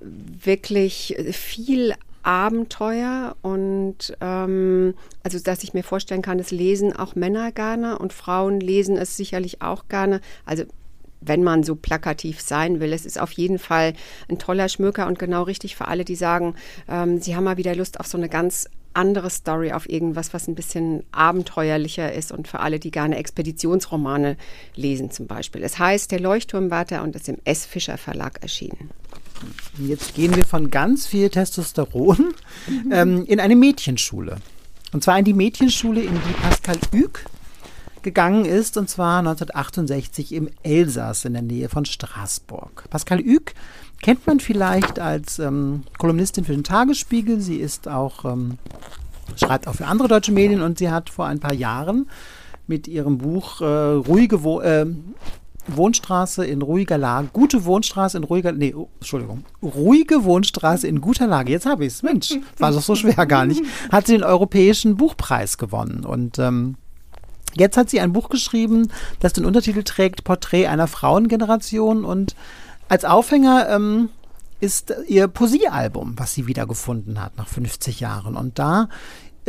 wirklich 0.00 1.16
viel 1.32 1.94
Abenteuer 2.22 3.36
und 3.42 4.16
ähm, 4.20 4.94
also 5.22 5.38
dass 5.38 5.62
ich 5.62 5.74
mir 5.74 5.82
vorstellen 5.82 6.22
kann, 6.22 6.38
das 6.38 6.50
lesen 6.50 6.94
auch 6.94 7.14
Männer 7.14 7.52
gerne 7.52 7.98
und 7.98 8.12
Frauen 8.12 8.60
lesen 8.60 8.96
es 8.96 9.16
sicherlich 9.16 9.62
auch 9.62 9.88
gerne. 9.88 10.20
Also 10.44 10.64
wenn 11.20 11.42
man 11.42 11.62
so 11.62 11.76
plakativ 11.76 12.40
sein 12.40 12.80
will. 12.80 12.92
Es 12.92 13.04
ist 13.04 13.20
auf 13.20 13.32
jeden 13.32 13.58
Fall 13.58 13.92
ein 14.28 14.38
toller 14.38 14.68
Schmöker 14.68 15.06
und 15.06 15.18
genau 15.18 15.42
richtig 15.42 15.76
für 15.76 15.86
alle, 15.86 16.04
die 16.04 16.14
sagen, 16.14 16.54
ähm, 16.88 17.20
sie 17.20 17.36
haben 17.36 17.44
mal 17.44 17.58
wieder 17.58 17.74
Lust 17.74 18.00
auf 18.00 18.06
so 18.06 18.16
eine 18.16 18.28
ganz 18.28 18.68
andere 18.92 19.30
Story, 19.30 19.72
auf 19.72 19.88
irgendwas, 19.88 20.34
was 20.34 20.48
ein 20.48 20.54
bisschen 20.54 21.04
abenteuerlicher 21.12 22.12
ist 22.12 22.32
und 22.32 22.48
für 22.48 22.60
alle, 22.60 22.80
die 22.80 22.90
gerne 22.90 23.16
Expeditionsromane 23.16 24.36
lesen 24.74 25.10
zum 25.10 25.26
Beispiel. 25.26 25.62
Es 25.62 25.78
heißt 25.78 26.10
Der 26.10 26.20
Leuchtturmwärter 26.20 27.02
und 27.02 27.14
ist 27.14 27.28
im 27.28 27.38
S. 27.44 27.66
Fischer 27.66 27.98
Verlag 27.98 28.42
erschienen. 28.42 28.90
Jetzt 29.78 30.14
gehen 30.14 30.34
wir 30.36 30.44
von 30.44 30.70
ganz 30.70 31.06
viel 31.06 31.30
Testosteron 31.30 32.34
mhm. 32.66 32.92
ähm, 32.92 33.24
in 33.26 33.40
eine 33.40 33.56
Mädchenschule. 33.56 34.36
Und 34.92 35.04
zwar 35.04 35.18
in 35.18 35.24
die 35.24 35.34
Mädchenschule, 35.34 36.00
in 36.00 36.14
die 36.14 36.42
Pascal 36.42 36.78
Hüg 36.92 37.24
gegangen 38.02 38.44
ist, 38.44 38.76
und 38.76 38.88
zwar 38.88 39.18
1968 39.18 40.32
im 40.32 40.48
Elsass 40.62 41.24
in 41.24 41.34
der 41.34 41.42
Nähe 41.42 41.68
von 41.68 41.84
Straßburg. 41.84 42.84
Pascal 42.90 43.18
Hüg 43.18 43.54
kennt 44.02 44.26
man 44.26 44.40
vielleicht 44.40 44.98
als 44.98 45.38
ähm, 45.38 45.82
Kolumnistin 45.98 46.44
für 46.44 46.52
den 46.52 46.64
Tagesspiegel. 46.64 47.40
Sie 47.40 47.56
ist 47.56 47.88
auch, 47.88 48.24
ähm, 48.24 48.58
schreibt 49.36 49.68
auch 49.68 49.74
für 49.74 49.86
andere 49.86 50.08
deutsche 50.08 50.32
Medien 50.32 50.62
und 50.62 50.78
sie 50.78 50.90
hat 50.90 51.10
vor 51.10 51.26
ein 51.26 51.40
paar 51.40 51.52
Jahren 51.52 52.08
mit 52.66 52.88
ihrem 52.88 53.18
Buch 53.18 53.60
äh, 53.60 53.64
Ruhige 53.64 54.42
Wo 54.42 54.60
äh, 54.60 54.86
Wohnstraße 55.76 56.44
in 56.44 56.62
ruhiger 56.62 56.98
Lage, 56.98 57.28
gute 57.32 57.64
Wohnstraße 57.64 58.18
in 58.18 58.24
ruhiger, 58.24 58.52
nee, 58.52 58.74
oh, 58.74 58.88
Entschuldigung, 59.00 59.44
ruhige 59.62 60.24
Wohnstraße 60.24 60.86
in 60.86 61.00
guter 61.00 61.26
Lage, 61.26 61.52
jetzt 61.52 61.66
habe 61.66 61.84
ich 61.84 61.94
es, 61.94 62.02
Mensch, 62.02 62.34
war 62.58 62.72
doch 62.72 62.82
so 62.82 62.94
schwer 62.94 63.26
gar 63.26 63.46
nicht, 63.46 63.62
hat 63.90 64.06
sie 64.06 64.14
den 64.14 64.24
Europäischen 64.24 64.96
Buchpreis 64.96 65.58
gewonnen. 65.58 66.04
Und 66.04 66.38
ähm, 66.38 66.76
jetzt 67.56 67.76
hat 67.76 67.90
sie 67.90 68.00
ein 68.00 68.12
Buch 68.12 68.28
geschrieben, 68.28 68.88
das 69.20 69.32
den 69.32 69.44
Untertitel 69.44 69.82
trägt 69.82 70.24
Porträt 70.24 70.66
einer 70.66 70.86
Frauengeneration. 70.86 72.04
Und 72.04 72.34
als 72.88 73.04
Aufhänger 73.04 73.68
ähm, 73.70 74.08
ist 74.60 74.94
ihr 75.08 75.26
Poesiealbum, 75.28 76.14
was 76.18 76.34
sie 76.34 76.46
wiedergefunden 76.46 77.20
hat 77.20 77.36
nach 77.36 77.48
50 77.48 78.00
Jahren. 78.00 78.36
Und 78.36 78.58
da 78.58 78.88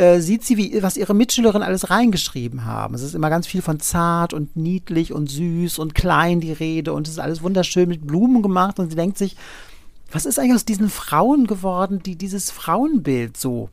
äh, 0.02 0.20
sieht 0.20 0.44
sie, 0.44 0.58
wie, 0.58 0.82
was 0.82 0.98
ihre 0.98 1.14
Mitschülerinnen 1.14 1.68
alles 1.68 1.92
reingeschrieben 1.92 2.66
haben. 2.66 2.96
Es 2.96 3.04
ist 3.04 3.14
immer 3.14 3.30
ganz 3.30 3.46
viel 3.46 3.62
von 3.62 3.80
zart 3.80 4.34
und 4.34 4.56
niedlich 4.56 5.14
und 5.14 5.30
süß 5.30 5.78
und 5.78 5.94
klein 5.94 6.42
die 6.42 6.52
Rede 6.52 6.94
und 6.94 7.08
es 7.08 7.14
ist 7.14 7.20
alles 7.20 7.44
wunderschön 7.44 7.88
mit 7.88 8.08
Blumen 8.08 8.42
gemacht 8.42 8.80
und 8.80 8.90
sie 8.90 8.96
denkt 8.96 9.20
sich, 9.20 9.36
was 10.12 10.26
ist 10.26 10.40
eigentlich 10.40 10.56
aus 10.56 10.66
diesen 10.66 10.90
Frauen 10.90 11.46
geworden, 11.46 12.02
die 12.04 12.16
dieses 12.16 12.50
Frauenbild 12.50 13.38
so 13.38 13.70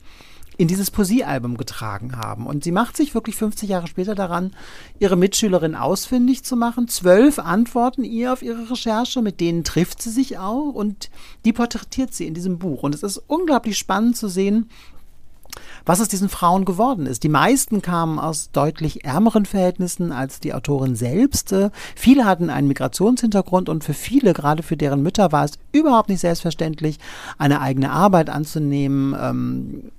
in 0.58 0.68
dieses 0.68 0.90
Poesiealbum 0.90 1.56
getragen 1.56 2.16
haben. 2.16 2.46
Und 2.46 2.64
sie 2.64 2.72
macht 2.72 2.96
sich 2.96 3.14
wirklich 3.14 3.36
50 3.36 3.68
Jahre 3.68 3.86
später 3.86 4.14
daran, 4.14 4.50
ihre 4.98 5.16
Mitschülerin 5.16 5.76
ausfindig 5.76 6.42
zu 6.42 6.56
machen. 6.56 6.88
Zwölf 6.88 7.38
antworten 7.38 8.04
ihr 8.04 8.32
auf 8.32 8.42
ihre 8.42 8.68
Recherche, 8.68 9.22
mit 9.22 9.40
denen 9.40 9.64
trifft 9.64 10.02
sie 10.02 10.10
sich 10.10 10.36
auch 10.36 10.74
und 10.74 11.10
die 11.44 11.52
porträtiert 11.52 12.12
sie 12.12 12.26
in 12.26 12.34
diesem 12.34 12.58
Buch. 12.58 12.82
Und 12.82 12.94
es 12.94 13.02
ist 13.02 13.18
unglaublich 13.28 13.78
spannend 13.78 14.16
zu 14.16 14.28
sehen, 14.28 14.68
was 15.86 16.00
aus 16.00 16.08
diesen 16.08 16.28
Frauen 16.28 16.64
geworden 16.64 17.06
ist. 17.06 17.22
Die 17.22 17.28
meisten 17.28 17.82
kamen 17.82 18.18
aus 18.18 18.50
deutlich 18.50 19.04
ärmeren 19.04 19.46
Verhältnissen 19.46 20.12
als 20.12 20.40
die 20.40 20.54
Autorin 20.54 20.96
selbst. 20.96 21.54
Viele 21.94 22.24
hatten 22.24 22.50
einen 22.50 22.68
Migrationshintergrund 22.68 23.68
und 23.68 23.84
für 23.84 23.94
viele, 23.94 24.32
gerade 24.32 24.62
für 24.62 24.76
deren 24.76 25.02
Mütter, 25.02 25.32
war 25.32 25.44
es 25.44 25.52
überhaupt 25.72 26.08
nicht 26.08 26.20
selbstverständlich, 26.20 26.98
eine 27.38 27.60
eigene 27.60 27.90
Arbeit 27.90 28.30
anzunehmen. 28.30 29.16
Ähm, 29.20 29.92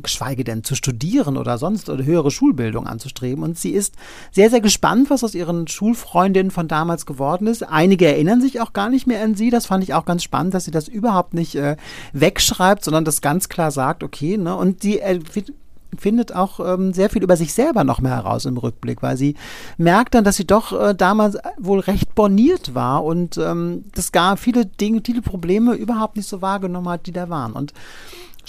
geschweige 0.00 0.44
denn 0.44 0.64
zu 0.64 0.74
studieren 0.74 1.36
oder 1.36 1.58
sonst 1.58 1.88
oder 1.88 2.04
höhere 2.04 2.30
Schulbildung 2.30 2.86
anzustreben. 2.86 3.44
Und 3.44 3.58
sie 3.58 3.70
ist 3.70 3.94
sehr, 4.32 4.50
sehr 4.50 4.60
gespannt, 4.60 5.10
was 5.10 5.24
aus 5.24 5.34
ihren 5.34 5.68
Schulfreundinnen 5.68 6.50
von 6.50 6.68
damals 6.68 7.06
geworden 7.06 7.46
ist. 7.46 7.62
Einige 7.62 8.06
erinnern 8.06 8.40
sich 8.40 8.60
auch 8.60 8.72
gar 8.72 8.90
nicht 8.90 9.06
mehr 9.06 9.22
an 9.22 9.34
sie. 9.34 9.50
Das 9.50 9.66
fand 9.66 9.84
ich 9.84 9.94
auch 9.94 10.04
ganz 10.04 10.22
spannend, 10.22 10.54
dass 10.54 10.64
sie 10.64 10.70
das 10.70 10.88
überhaupt 10.88 11.34
nicht 11.34 11.54
äh, 11.54 11.76
wegschreibt, 12.12 12.84
sondern 12.84 13.04
das 13.04 13.20
ganz 13.20 13.48
klar 13.48 13.70
sagt, 13.70 14.02
okay, 14.02 14.36
ne? 14.36 14.56
Und 14.56 14.82
die 14.82 15.00
äh, 15.00 15.20
findet 15.98 16.34
auch 16.34 16.60
ähm, 16.60 16.92
sehr 16.92 17.10
viel 17.10 17.22
über 17.22 17.36
sich 17.36 17.52
selber 17.52 17.84
noch 17.84 18.00
mehr 18.00 18.12
heraus 18.16 18.44
im 18.44 18.56
Rückblick, 18.56 19.02
weil 19.02 19.16
sie 19.16 19.34
merkt 19.76 20.14
dann, 20.14 20.24
dass 20.24 20.36
sie 20.36 20.46
doch 20.46 20.72
äh, 20.72 20.94
damals 20.94 21.36
wohl 21.58 21.80
recht 21.80 22.14
borniert 22.14 22.74
war 22.74 23.04
und 23.04 23.36
ähm, 23.38 23.84
das 23.94 24.12
gar 24.12 24.36
viele 24.36 24.66
Dinge, 24.66 25.02
viele 25.04 25.22
Probleme 25.22 25.74
überhaupt 25.74 26.16
nicht 26.16 26.28
so 26.28 26.42
wahrgenommen 26.42 26.88
hat, 26.88 27.06
die 27.06 27.12
da 27.12 27.28
waren. 27.28 27.52
Und 27.52 27.72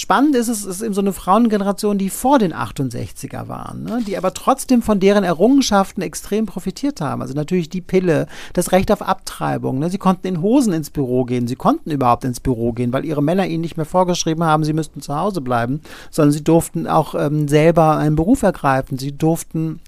Spannend 0.01 0.35
ist 0.35 0.47
es, 0.47 0.65
es 0.65 0.77
ist 0.77 0.81
eben 0.81 0.95
so 0.95 1.01
eine 1.01 1.13
Frauengeneration, 1.13 1.99
die 1.99 2.09
vor 2.09 2.39
den 2.39 2.55
68er 2.55 3.47
waren, 3.47 3.83
ne? 3.83 4.01
die 4.07 4.17
aber 4.17 4.33
trotzdem 4.33 4.81
von 4.81 4.99
deren 4.99 5.23
Errungenschaften 5.23 6.01
extrem 6.01 6.47
profitiert 6.47 7.01
haben. 7.01 7.21
Also 7.21 7.35
natürlich 7.35 7.69
die 7.69 7.81
Pille, 7.81 8.25
das 8.53 8.71
Recht 8.71 8.91
auf 8.91 9.03
Abtreibung. 9.03 9.77
Ne? 9.77 9.91
Sie 9.91 9.99
konnten 9.99 10.25
in 10.25 10.41
Hosen 10.41 10.73
ins 10.73 10.89
Büro 10.89 11.23
gehen, 11.23 11.47
sie 11.47 11.55
konnten 11.55 11.91
überhaupt 11.91 12.23
ins 12.23 12.39
Büro 12.39 12.73
gehen, 12.73 12.91
weil 12.91 13.05
ihre 13.05 13.21
Männer 13.21 13.45
ihnen 13.45 13.61
nicht 13.61 13.77
mehr 13.77 13.85
vorgeschrieben 13.85 14.43
haben, 14.43 14.63
sie 14.63 14.73
müssten 14.73 15.01
zu 15.01 15.15
Hause 15.15 15.39
bleiben, 15.39 15.81
sondern 16.09 16.31
sie 16.31 16.43
durften 16.43 16.87
auch 16.87 17.13
ähm, 17.13 17.47
selber 17.47 17.97
einen 17.97 18.15
Beruf 18.15 18.41
ergreifen. 18.41 18.97
Sie 18.97 19.15
durften 19.15 19.81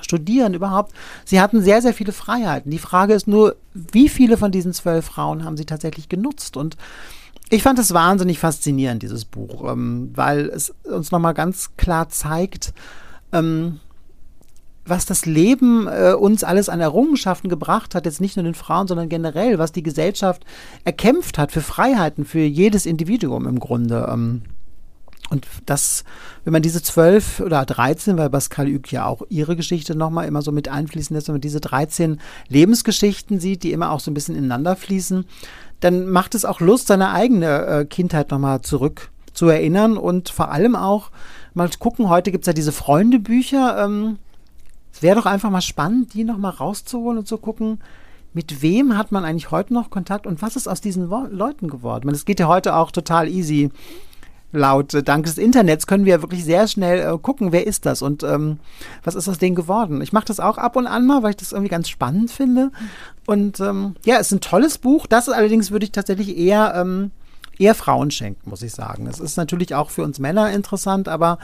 studieren 0.00 0.54
überhaupt. 0.54 0.92
Sie 1.24 1.40
hatten 1.40 1.60
sehr, 1.60 1.82
sehr 1.82 1.92
viele 1.92 2.12
Freiheiten. 2.12 2.70
Die 2.70 2.78
Frage 2.78 3.14
ist 3.14 3.26
nur, 3.26 3.56
wie 3.74 4.08
viele 4.08 4.36
von 4.36 4.52
diesen 4.52 4.72
zwölf 4.72 5.06
Frauen 5.06 5.44
haben 5.44 5.56
sie 5.56 5.66
tatsächlich 5.66 6.08
genutzt? 6.08 6.56
Und 6.56 6.76
ich 7.50 7.62
fand 7.62 7.78
es 7.78 7.92
wahnsinnig 7.92 8.38
faszinierend, 8.38 9.02
dieses 9.02 9.24
Buch, 9.24 9.70
ähm, 9.70 10.10
weil 10.14 10.46
es 10.46 10.72
uns 10.84 11.10
nochmal 11.10 11.34
ganz 11.34 11.76
klar 11.76 12.08
zeigt, 12.08 12.72
ähm, 13.32 13.80
was 14.86 15.04
das 15.04 15.26
Leben 15.26 15.86
äh, 15.86 16.12
uns 16.12 16.42
alles 16.44 16.68
an 16.68 16.80
Errungenschaften 16.80 17.48
gebracht 17.48 17.94
hat, 17.94 18.06
jetzt 18.06 18.20
nicht 18.20 18.36
nur 18.36 18.44
den 18.44 18.54
Frauen, 18.54 18.86
sondern 18.86 19.08
generell, 19.08 19.58
was 19.58 19.72
die 19.72 19.82
Gesellschaft 19.82 20.44
erkämpft 20.84 21.38
hat 21.38 21.52
für 21.52 21.60
Freiheiten, 21.60 22.24
für 22.24 22.40
jedes 22.40 22.86
Individuum 22.86 23.46
im 23.46 23.60
Grunde. 23.60 24.08
Ähm, 24.10 24.42
und 25.30 25.46
das, 25.64 26.04
wenn 26.44 26.52
man 26.52 26.62
diese 26.62 26.82
zwölf 26.82 27.40
oder 27.40 27.64
dreizehn, 27.64 28.18
weil 28.18 28.30
Pascal 28.30 28.68
Ück 28.68 28.90
ja 28.90 29.06
auch 29.06 29.22
ihre 29.28 29.54
Geschichte 29.56 29.94
nochmal 29.94 30.26
immer 30.26 30.42
so 30.42 30.50
mit 30.50 30.68
einfließen 30.68 31.14
lässt, 31.14 31.28
wenn 31.28 31.36
man 31.36 31.40
diese 31.40 31.60
dreizehn 31.60 32.20
Lebensgeschichten 32.48 33.38
sieht, 33.38 33.62
die 33.62 33.72
immer 33.72 33.92
auch 33.92 34.00
so 34.00 34.10
ein 34.10 34.14
bisschen 34.14 34.34
ineinander 34.34 34.74
fließen, 34.74 35.24
dann 35.78 36.08
macht 36.08 36.34
es 36.34 36.44
auch 36.44 36.60
Lust, 36.60 36.88
seine 36.88 37.12
eigene 37.12 37.66
äh, 37.66 37.84
Kindheit 37.84 38.30
nochmal 38.32 38.60
zurück 38.62 39.10
zu 39.32 39.48
erinnern 39.48 39.96
und 39.96 40.30
vor 40.30 40.50
allem 40.50 40.74
auch 40.74 41.10
mal 41.54 41.70
gucken, 41.78 42.08
heute 42.08 42.32
gibt 42.32 42.42
es 42.42 42.46
ja 42.46 42.52
diese 42.52 42.72
Freundebücher. 42.72 43.84
Ähm, 43.84 44.18
es 44.92 45.02
wäre 45.02 45.16
doch 45.16 45.26
einfach 45.26 45.50
mal 45.50 45.60
spannend, 45.60 46.14
die 46.14 46.24
nochmal 46.24 46.52
rauszuholen 46.52 47.18
und 47.18 47.28
zu 47.28 47.38
gucken, 47.38 47.78
mit 48.32 48.62
wem 48.62 48.96
hat 48.96 49.12
man 49.12 49.24
eigentlich 49.24 49.50
heute 49.52 49.74
noch 49.74 49.90
Kontakt 49.90 50.26
und 50.26 50.42
was 50.42 50.56
ist 50.56 50.68
aus 50.68 50.80
diesen 50.80 51.08
Leuten 51.08 51.68
geworden? 51.68 52.08
Es 52.10 52.24
geht 52.24 52.40
ja 52.40 52.48
heute 52.48 52.74
auch 52.74 52.90
total 52.90 53.28
easy 53.28 53.70
laut 54.52 54.94
äh, 54.94 55.02
dank 55.02 55.24
des 55.26 55.38
Internets 55.38 55.86
können 55.86 56.04
wir 56.04 56.22
wirklich 56.22 56.44
sehr 56.44 56.66
schnell 56.66 57.00
äh, 57.00 57.18
gucken, 57.18 57.52
wer 57.52 57.66
ist 57.66 57.86
das 57.86 58.02
und 58.02 58.22
ähm, 58.22 58.58
was 59.04 59.14
ist 59.14 59.28
aus 59.28 59.38
denen 59.38 59.54
geworden. 59.54 60.02
Ich 60.02 60.12
mache 60.12 60.26
das 60.26 60.40
auch 60.40 60.58
ab 60.58 60.76
und 60.76 60.86
an 60.86 61.06
mal, 61.06 61.22
weil 61.22 61.30
ich 61.30 61.36
das 61.36 61.52
irgendwie 61.52 61.70
ganz 61.70 61.88
spannend 61.88 62.30
finde. 62.30 62.70
Und 63.26 63.60
ähm, 63.60 63.94
ja, 64.04 64.16
es 64.16 64.28
ist 64.28 64.32
ein 64.32 64.40
tolles 64.40 64.78
Buch. 64.78 65.06
Das 65.06 65.28
allerdings 65.28 65.70
würde 65.70 65.84
ich 65.84 65.92
tatsächlich 65.92 66.36
eher 66.36 66.74
ähm, 66.74 67.10
eher 67.60 67.74
Frauen 67.74 68.10
schenken, 68.10 68.48
muss 68.48 68.62
ich 68.62 68.72
sagen. 68.72 69.06
Es 69.06 69.20
ist 69.20 69.36
natürlich 69.36 69.74
auch 69.74 69.90
für 69.90 70.02
uns 70.02 70.18
Männer 70.18 70.50
interessant, 70.50 71.08
aber 71.08 71.38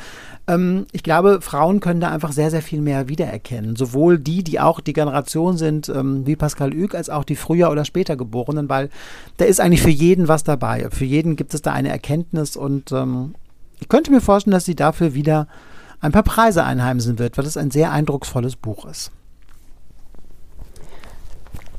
ähm, 0.47 0.87
ich 0.93 1.03
glaube, 1.03 1.41
Frauen 1.43 1.81
können 1.81 2.01
da 2.01 2.11
einfach 2.11 2.33
sehr, 2.33 2.51
sehr 2.51 2.63
viel 2.63 2.81
mehr 2.81 3.09
wiedererkennen. 3.09 3.77
Sowohl 3.77 4.19
die, 4.19 4.43
die 4.43 4.59
auch 4.59 4.81
die 4.81 4.95
Generation 4.95 5.59
sind, 5.59 5.89
ähm, 5.91 6.27
wie 6.27 6.35
Pascal 6.35 6.73
Ück, 6.73 6.95
als 6.95 7.11
auch 7.11 7.25
die 7.25 7.37
früher 7.37 7.71
oder 7.71 7.85
später 7.85 8.17
Geborenen, 8.17 8.69
weil 8.69 8.89
da 9.37 9.45
ist 9.45 9.61
eigentlich 9.61 9.83
für 9.83 9.91
jeden 9.91 10.27
was 10.27 10.43
dabei. 10.43 10.89
Für 10.91 11.05
jeden 11.05 11.37
gibt 11.37 11.53
es 11.53 11.63
da 11.63 11.73
eine 11.73 11.91
Erkenntnis 11.91 12.57
und 12.57 12.93
ähm, 12.93 13.35
ich 13.79 13.89
könnte 13.89 14.11
mir 14.11 14.23
vorstellen, 14.23 14.53
dass 14.53 14.65
sie 14.65 14.75
dafür 14.75 15.13
wieder 15.13 15.49
ein 16.01 16.13
paar 16.13 16.23
Preise 16.23 16.65
einheimsen 16.65 17.19
wird, 17.19 17.37
weil 17.37 17.45
es 17.45 17.59
ein 17.59 17.71
sehr 17.71 17.93
eindrucksvolles 17.93 18.57
Buch 18.57 18.87
ist. 18.87 19.11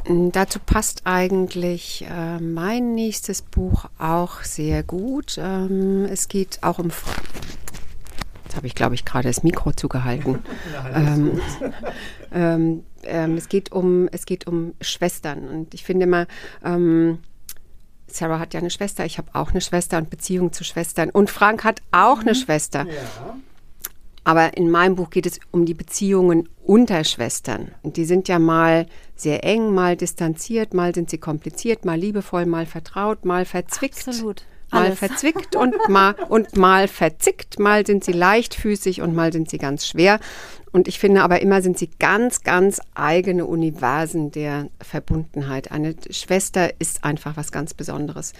Dazu 0.10 0.60
passt 0.60 1.02
eigentlich 1.04 2.06
äh, 2.10 2.40
mein 2.40 2.96
nächstes 2.96 3.42
Buch 3.42 3.86
auch 4.00 4.42
sehr 4.44 4.84
gut. 4.84 5.38
Ähm, 5.38 6.06
es 6.06 6.30
geht 6.30 6.60
auch 6.62 6.80
um. 6.80 6.92
Jetzt 8.46 8.56
habe 8.56 8.68
ich, 8.68 8.76
glaube 8.76 8.96
ich, 8.96 9.04
gerade 9.04 9.28
das 9.28 9.44
Mikro 9.44 9.74
zugehalten. 9.74 10.40
ähm, 10.94 11.42
ähm, 12.32 12.84
ähm, 13.04 13.36
es, 13.36 13.50
geht 13.50 13.74
um, 13.74 14.08
es 14.14 14.26
geht 14.26 14.48
um 14.48 14.76
Schwestern. 14.80 15.50
Und 15.50 15.74
ich 15.74 15.84
finde 15.84 16.06
immer, 16.06 16.26
ähm, 16.64 17.20
Sarah 18.08 18.40
hat 18.40 18.54
ja 18.54 18.62
eine 18.62 18.70
Schwester, 18.70 19.06
ich 19.06 19.18
habe 19.18 19.30
auch 19.34 19.52
eine 19.52 19.60
Schwester 19.60 19.98
und 19.98 20.10
Beziehungen 20.10 20.54
zu 20.54 20.64
Schwestern. 20.64 21.10
Und 21.10 21.30
Frank 21.30 21.66
hat 21.66 21.82
auch 21.92 22.20
eine 22.20 22.32
mhm. 22.32 22.36
Schwester. 22.36 22.86
Ja. 22.86 23.38
Aber 24.28 24.58
in 24.58 24.70
meinem 24.70 24.96
Buch 24.96 25.10
geht 25.10 25.26
es 25.26 25.40
um 25.52 25.66
die 25.66 25.74
Beziehungen 25.74 26.50
unter 26.66 27.06
Schwestern. 27.06 27.72
Und 27.82 27.96
die 27.96 28.04
sind 28.04 28.28
ja 28.28 28.40
mal 28.40 28.86
sehr 29.16 29.46
eng, 29.46 29.74
mal 29.74 29.96
distanziert, 29.96 30.74
mal 30.74 30.94
sind 30.94 31.10
sie 31.10 31.18
kompliziert, 31.18 31.86
mal 31.86 31.98
liebevoll, 31.98 32.46
mal 32.46 32.66
vertraut, 32.66 33.24
mal 33.24 33.46
verzwickt. 33.46 34.06
Absolut. 34.06 34.44
Mal 34.70 34.88
Alles. 34.88 35.00
verzwickt 35.00 35.56
und 35.56 35.76
mal, 35.88 36.14
und 36.28 36.58
mal 36.58 36.90
verzickt, 36.90 37.58
mal 37.58 37.86
sind 37.86 38.04
sie 38.04 38.12
leichtfüßig 38.12 39.02
und 39.02 39.16
mal 39.16 39.32
sind 39.32 39.50
sie 39.50 39.60
ganz 39.60 39.88
schwer. 39.88 40.20
Und 40.78 40.88
ich 40.88 41.00
finde 41.00 41.24
aber 41.24 41.42
immer 41.42 41.64
sind 41.64 41.76
sie 41.80 41.90
ganz, 41.98 42.44
ganz 42.44 42.80
eigene 42.94 43.48
Universen 43.48 44.30
der 44.30 44.68
Verbundenheit. 44.80 45.72
Eine 45.72 45.96
Schwester 46.12 46.70
ist 46.78 47.04
einfach 47.04 47.36
was 47.36 47.52
ganz 47.52 47.74
Besonderes. 47.74 48.34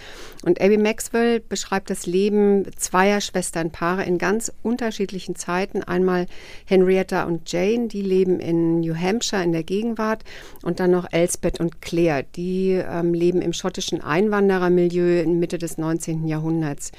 Und 0.44 0.60
Abby 0.60 0.78
Maxwell 0.78 1.40
beschreibt 1.40 1.90
das 1.90 2.06
Leben 2.06 2.64
zweier 2.76 3.20
Schwesternpaare 3.20 4.04
in 4.04 4.18
ganz 4.18 4.52
unterschiedlichen 4.62 5.34
Zeiten. 5.34 5.82
Einmal 5.82 6.26
Henrietta 6.64 7.24
und 7.24 7.50
Jane, 7.50 7.88
die 7.88 8.02
leben 8.02 8.38
in 8.38 8.82
New 8.82 8.94
Hampshire 8.94 9.42
in 9.42 9.50
der 9.50 9.64
Gegenwart. 9.64 10.22
Und 10.62 10.78
dann 10.78 10.92
noch 10.92 11.08
Elsbeth 11.10 11.58
und 11.58 11.82
Claire, 11.82 12.24
die 12.36 12.80
ähm, 12.88 13.14
leben 13.14 13.42
im 13.42 13.52
schottischen 13.52 14.00
Einwanderermilieu 14.00 15.22
in 15.22 15.40
Mitte 15.40 15.58
des 15.58 15.76
19. 15.76 16.28
Jahrhunderts. 16.28 16.92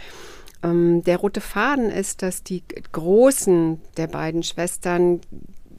Ähm, 0.63 1.03
der 1.03 1.17
rote 1.17 1.41
Faden 1.41 1.89
ist, 1.89 2.21
dass 2.21 2.43
die 2.43 2.63
Großen 2.91 3.79
der 3.97 4.07
beiden 4.07 4.43
Schwestern 4.43 5.21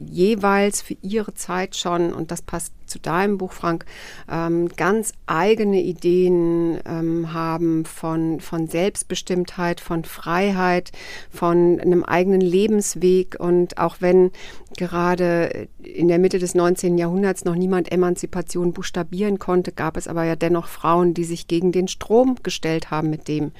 jeweils 0.06 0.80
für 0.82 0.96
ihre 1.02 1.34
Zeit 1.34 1.76
schon, 1.76 2.12
und 2.12 2.30
das 2.30 2.42
passt 2.42 2.72
zu 2.86 2.98
deinem 2.98 3.38
Buch, 3.38 3.52
Frank, 3.52 3.84
ähm, 4.30 4.68
ganz 4.68 5.12
eigene 5.26 5.80
Ideen 5.80 6.80
ähm, 6.86 7.32
haben 7.32 7.84
von, 7.84 8.40
von 8.40 8.66
Selbstbestimmtheit, 8.66 9.80
von 9.80 10.04
Freiheit, 10.04 10.90
von 11.30 11.78
einem 11.80 12.04
eigenen 12.04 12.40
Lebensweg. 12.40 13.36
Und 13.38 13.78
auch 13.78 13.96
wenn 14.00 14.32
gerade 14.76 15.68
in 15.82 16.08
der 16.08 16.18
Mitte 16.18 16.38
des 16.38 16.54
19. 16.54 16.98
Jahrhunderts 16.98 17.44
noch 17.44 17.54
niemand 17.54 17.92
Emanzipation 17.92 18.72
buchstabieren 18.72 19.38
konnte, 19.38 19.72
gab 19.72 19.96
es 19.96 20.08
aber 20.08 20.24
ja 20.24 20.34
dennoch 20.34 20.66
Frauen, 20.66 21.14
die 21.14 21.24
sich 21.24 21.46
gegen 21.46 21.72
den 21.72 21.88
Strom 21.88 22.36
gestellt 22.42 22.90
haben 22.90 23.10
mit 23.10 23.28
dem, 23.28 23.52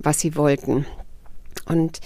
was 0.00 0.20
sie 0.20 0.34
wollten. 0.34 0.86
Und 1.66 2.00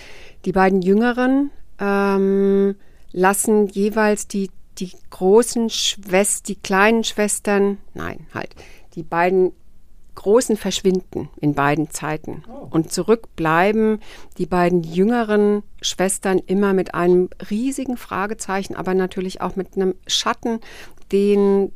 die 0.45 0.53
beiden 0.53 0.83
Jüngeren 0.83 1.51
ähm, 1.79 2.75
lassen 3.13 3.69
jeweils 3.69 4.29
die, 4.29 4.51
die 4.79 4.93
großen 5.11 5.71
Schwestern, 5.71 6.45
die 6.49 6.57
kleinen 6.57 7.05
Schwestern, 7.05 7.79
nein, 7.95 8.27
halt, 8.35 8.55
die 8.95 9.03
beiden 9.03 9.53
Großen 10.15 10.57
verschwinden 10.57 11.29
in 11.41 11.55
beiden 11.55 11.91
Zeiten. 11.91 12.45
Oh. 12.49 12.69
Und 12.71 12.93
zurück 12.93 13.35
bleiben 13.35 13.99
die 14.39 14.47
beiden 14.47 14.85
jüngeren 14.85 15.65
Schwestern 15.81 16.39
immer 16.39 16.73
mit 16.73 16.95
einem 16.95 17.31
riesigen 17.51 17.97
Fragezeichen, 17.97 18.77
aber 18.77 18.95
natürlich 18.95 19.41
auch 19.41 19.57
mit 19.57 19.75
einem 19.75 19.95
Schatten, 20.07 20.61
den 21.11 21.73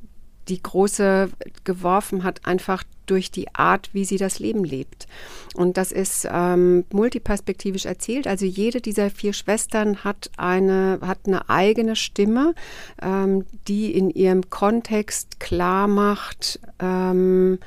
die 0.49 0.63
Große 0.63 1.31
geworfen 1.65 2.25
hat, 2.25 2.47
einfach 2.47 2.85
durch 3.07 3.31
die 3.31 3.55
Art, 3.55 3.91
wie 3.93 4.05
sie 4.05 4.19
das 4.19 4.39
Leben 4.39 4.65
lebt. 4.65 5.07
Und 5.55 5.77
das 5.77 5.93
ist 5.93 6.29
ähm, 6.31 6.85
multiperspektivisch 6.93 7.87
erzählt. 7.87 8.27
Also 8.27 8.45
jede 8.45 8.81
dieser 8.81 9.11
vier 9.11 9.33
Schwestern 9.33 10.05
hat 10.05 10.31
eine, 10.37 10.99
hat 11.01 11.21
eine 11.27 11.49
eigene 11.49 11.97
Stimme, 11.97 12.55
ähm, 13.03 13.47
die 13.67 13.95
in 13.95 14.11
ihrem 14.11 14.51
Kontext 14.51 15.41
klar 15.41 15.89
macht, 15.89 16.61
ähm, 16.81 17.59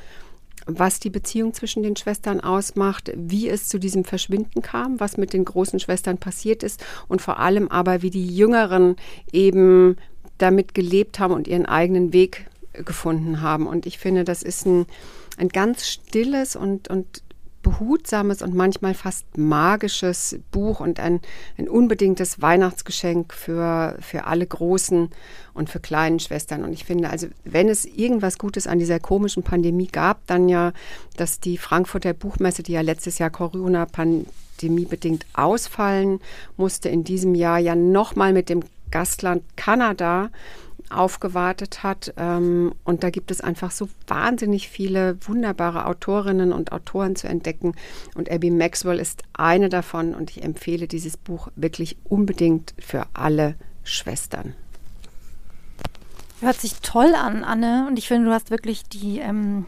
was 0.67 0.99
die 0.99 1.09
Beziehung 1.09 1.53
zwischen 1.53 1.81
den 1.81 1.95
Schwestern 1.95 2.39
ausmacht, 2.39 3.11
wie 3.15 3.49
es 3.49 3.67
zu 3.67 3.79
diesem 3.79 4.05
Verschwinden 4.05 4.61
kam, 4.61 4.99
was 4.99 5.17
mit 5.17 5.33
den 5.33 5.43
großen 5.43 5.79
Schwestern 5.79 6.19
passiert 6.19 6.61
ist 6.61 6.85
und 7.07 7.21
vor 7.21 7.39
allem 7.39 7.67
aber, 7.67 8.03
wie 8.03 8.11
die 8.11 8.27
Jüngeren 8.27 8.95
eben 9.31 9.97
damit 10.37 10.73
gelebt 10.73 11.19
haben 11.19 11.33
und 11.33 11.47
ihren 11.47 11.65
eigenen 11.65 12.13
Weg 12.13 12.45
gefunden 12.73 13.41
haben. 13.41 13.67
Und 13.67 13.85
ich 13.85 13.97
finde, 13.97 14.23
das 14.23 14.43
ist 14.43 14.65
ein, 14.65 14.85
ein 15.37 15.49
ganz 15.49 15.87
stilles 15.87 16.55
und, 16.55 16.87
und 16.87 17.23
behutsames 17.61 18.41
und 18.41 18.55
manchmal 18.55 18.93
fast 18.93 19.37
magisches 19.37 20.39
Buch 20.51 20.79
und 20.79 20.99
ein, 20.99 21.21
ein 21.57 21.69
unbedingtes 21.69 22.41
Weihnachtsgeschenk 22.41 23.33
für, 23.33 23.97
für 23.99 24.25
alle 24.25 24.45
großen 24.45 25.09
und 25.53 25.69
für 25.69 25.79
kleinen 25.79 26.19
Schwestern. 26.19 26.63
Und 26.63 26.73
ich 26.73 26.85
finde, 26.85 27.09
also 27.09 27.27
wenn 27.43 27.69
es 27.69 27.85
irgendwas 27.85 28.37
Gutes 28.37 28.67
an 28.67 28.79
dieser 28.79 28.99
komischen 28.99 29.43
Pandemie 29.43 29.87
gab, 29.87 30.25
dann 30.27 30.49
ja, 30.49 30.73
dass 31.17 31.39
die 31.39 31.57
Frankfurter 31.57 32.13
Buchmesse, 32.13 32.63
die 32.63 32.73
ja 32.73 32.81
letztes 32.81 33.19
Jahr 33.19 33.29
Corona-Pandemie 33.29 34.85
bedingt 34.85 35.25
ausfallen 35.33 36.19
musste, 36.57 36.89
in 36.89 37.03
diesem 37.03 37.35
Jahr 37.35 37.59
ja 37.59 37.75
nochmal 37.75 38.33
mit 38.33 38.49
dem 38.49 38.63
Gastland 38.89 39.43
Kanada 39.55 40.29
aufgewartet 40.91 41.83
hat. 41.83 42.13
Ähm, 42.17 42.73
und 42.83 43.03
da 43.03 43.09
gibt 43.09 43.31
es 43.31 43.41
einfach 43.41 43.71
so 43.71 43.89
wahnsinnig 44.07 44.69
viele 44.69 45.17
wunderbare 45.27 45.85
Autorinnen 45.85 46.53
und 46.53 46.71
Autoren 46.71 47.15
zu 47.15 47.27
entdecken. 47.27 47.73
Und 48.15 48.29
Abby 48.29 48.51
Maxwell 48.51 48.99
ist 48.99 49.23
eine 49.33 49.69
davon. 49.69 50.13
Und 50.13 50.31
ich 50.31 50.43
empfehle 50.43 50.87
dieses 50.87 51.17
Buch 51.17 51.49
wirklich 51.55 51.97
unbedingt 52.03 52.73
für 52.79 53.05
alle 53.13 53.55
Schwestern. 53.83 54.53
Hört 56.41 56.59
sich 56.59 56.75
toll 56.81 57.13
an, 57.15 57.43
Anne. 57.43 57.85
Und 57.87 57.99
ich 57.99 58.07
finde, 58.07 58.27
du 58.27 58.33
hast 58.33 58.51
wirklich 58.51 58.83
die 58.83 59.19
ähm, 59.19 59.65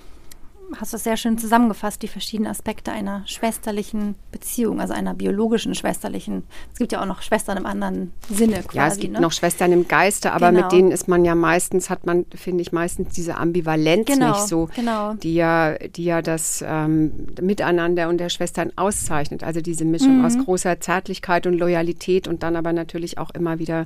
hast 0.79 0.93
du 0.93 0.97
sehr 0.97 1.17
schön 1.17 1.37
zusammengefasst, 1.37 2.01
die 2.01 2.07
verschiedenen 2.07 2.49
Aspekte 2.51 2.91
einer 2.91 3.23
schwesterlichen 3.25 4.15
Beziehung, 4.31 4.79
also 4.81 4.93
einer 4.93 5.13
biologischen 5.13 5.75
schwesterlichen. 5.75 6.43
Es 6.71 6.79
gibt 6.79 6.91
ja 6.91 7.01
auch 7.01 7.05
noch 7.05 7.21
Schwestern 7.21 7.57
im 7.57 7.65
anderen 7.65 8.13
Sinne 8.29 8.63
quasi. 8.63 8.77
Ja, 8.77 8.87
es 8.87 8.97
gibt 8.97 9.13
ne? 9.13 9.21
noch 9.21 9.31
Schwestern 9.31 9.71
im 9.71 9.87
Geiste, 9.87 10.31
aber 10.33 10.51
Genau. 10.51 10.63
mit 10.63 10.71
denen 10.71 10.91
ist 10.91 11.07
man 11.07 11.25
ja 11.25 11.35
meistens, 11.35 11.89
hat 11.89 12.05
man, 12.05 12.25
finde 12.35 12.61
ich, 12.61 12.71
meistens 12.71 13.13
diese 13.13 13.35
Ambivalenz 13.37 14.07
Genau, 14.07 14.29
nicht 14.31 14.47
so, 14.47 14.69
genau. 14.75 15.13
die 15.15 15.35
ja, 15.35 15.73
die 15.77 16.05
ja 16.05 16.21
das 16.21 16.63
ähm, 16.65 17.27
Miteinander 17.41 18.09
und 18.09 18.17
der 18.17 18.29
Schwestern 18.29 18.71
auszeichnet. 18.75 19.43
Also 19.43 19.61
diese 19.61 19.85
Mischung 19.85 20.19
Mhm. 20.19 20.25
aus 20.25 20.37
großer 20.37 20.79
Zärtlichkeit 20.79 21.47
und 21.47 21.53
Loyalität 21.53 22.27
und 22.27 22.43
dann 22.43 22.55
aber 22.55 22.73
natürlich 22.73 23.17
auch 23.17 23.29
immer 23.31 23.59
wieder 23.59 23.85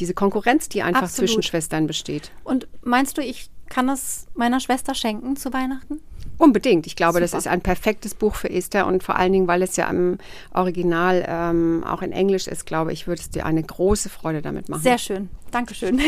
diese 0.00 0.14
Konkurrenz, 0.14 0.68
die 0.68 0.82
einfach 0.82 1.02
Absolut. 1.02 1.30
zwischen 1.30 1.42
Schwestern 1.42 1.86
besteht. 1.86 2.30
Und 2.42 2.66
meinst 2.82 3.16
du, 3.18 3.22
ich 3.22 3.50
kann 3.68 3.86
das 3.86 4.26
meiner 4.34 4.60
Schwester 4.60 4.94
schenken 4.94 5.36
zu 5.36 5.52
Weihnachten? 5.52 6.00
Unbedingt. 6.38 6.86
Ich 6.86 6.96
glaube, 6.96 7.20
das 7.20 7.30
Super. 7.30 7.38
ist 7.38 7.46
ein 7.46 7.60
perfektes 7.60 8.14
Buch 8.14 8.34
für 8.34 8.50
Esther 8.50 8.86
und 8.86 9.02
vor 9.02 9.16
allen 9.16 9.32
Dingen, 9.32 9.46
weil 9.46 9.62
es 9.62 9.76
ja 9.76 9.88
im 9.88 10.18
Original 10.52 11.24
ähm, 11.28 11.84
auch 11.86 12.02
in 12.02 12.12
Englisch 12.12 12.46
ist, 12.46 12.66
glaube 12.66 12.92
ich, 12.92 13.06
würde 13.06 13.20
es 13.20 13.30
dir 13.30 13.46
eine 13.46 13.62
große 13.62 14.08
Freude 14.08 14.42
damit 14.42 14.68
machen. 14.68 14.82
Sehr 14.82 14.98
schön. 14.98 15.28
Dankeschön. 15.50 16.00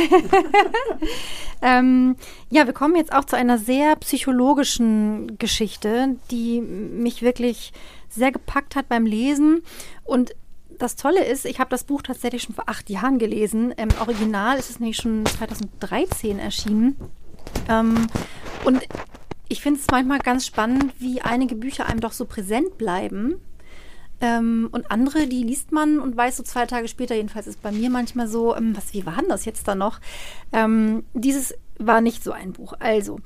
ähm, 1.62 2.16
ja, 2.50 2.66
wir 2.66 2.72
kommen 2.72 2.96
jetzt 2.96 3.12
auch 3.12 3.24
zu 3.24 3.36
einer 3.36 3.58
sehr 3.58 3.94
psychologischen 3.96 5.38
Geschichte, 5.38 6.16
die 6.30 6.60
mich 6.60 7.22
wirklich 7.22 7.72
sehr 8.08 8.32
gepackt 8.32 8.74
hat 8.74 8.88
beim 8.88 9.06
Lesen. 9.06 9.62
Und 10.04 10.34
das 10.78 10.96
Tolle 10.96 11.24
ist, 11.24 11.46
ich 11.46 11.60
habe 11.60 11.70
das 11.70 11.84
Buch 11.84 12.02
tatsächlich 12.02 12.42
schon 12.42 12.54
vor 12.54 12.68
acht 12.68 12.90
Jahren 12.90 13.18
gelesen. 13.18 13.72
Im 13.72 13.88
Original 14.00 14.58
ist 14.58 14.70
es 14.70 14.80
nämlich 14.80 14.96
schon 14.96 15.24
2013 15.24 16.38
erschienen. 16.38 16.96
Ähm, 17.68 18.08
und 18.64 18.82
ich 19.48 19.60
finde 19.60 19.80
es 19.80 19.86
manchmal 19.90 20.18
ganz 20.18 20.46
spannend, 20.46 20.92
wie 20.98 21.20
einige 21.20 21.54
Bücher 21.54 21.86
einem 21.86 22.00
doch 22.00 22.12
so 22.12 22.24
präsent 22.24 22.78
bleiben. 22.78 23.36
Ähm, 24.20 24.68
und 24.72 24.90
andere, 24.90 25.26
die 25.26 25.42
liest 25.42 25.72
man 25.72 26.00
und 26.00 26.16
weiß 26.16 26.38
so 26.38 26.42
zwei 26.42 26.64
Tage 26.64 26.88
später, 26.88 27.14
jedenfalls 27.14 27.46
ist 27.46 27.60
bei 27.60 27.70
mir 27.70 27.90
manchmal 27.90 28.28
so, 28.28 28.56
ähm, 28.56 28.74
was, 28.74 28.94
wie 28.94 29.04
war 29.04 29.16
denn 29.16 29.28
das 29.28 29.44
jetzt 29.44 29.68
da 29.68 29.74
noch? 29.74 30.00
Ähm, 30.52 31.04
dieses 31.12 31.54
war 31.78 32.00
nicht 32.00 32.24
so 32.24 32.32
ein 32.32 32.52
Buch. 32.52 32.72
Also, 32.78 33.20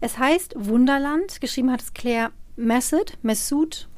es 0.00 0.18
heißt 0.18 0.54
Wunderland, 0.56 1.40
geschrieben 1.40 1.72
hat 1.72 1.82
es 1.82 1.94
Claire 1.94 2.30
Messoud, 2.56 3.18
Messoud, 3.22 3.88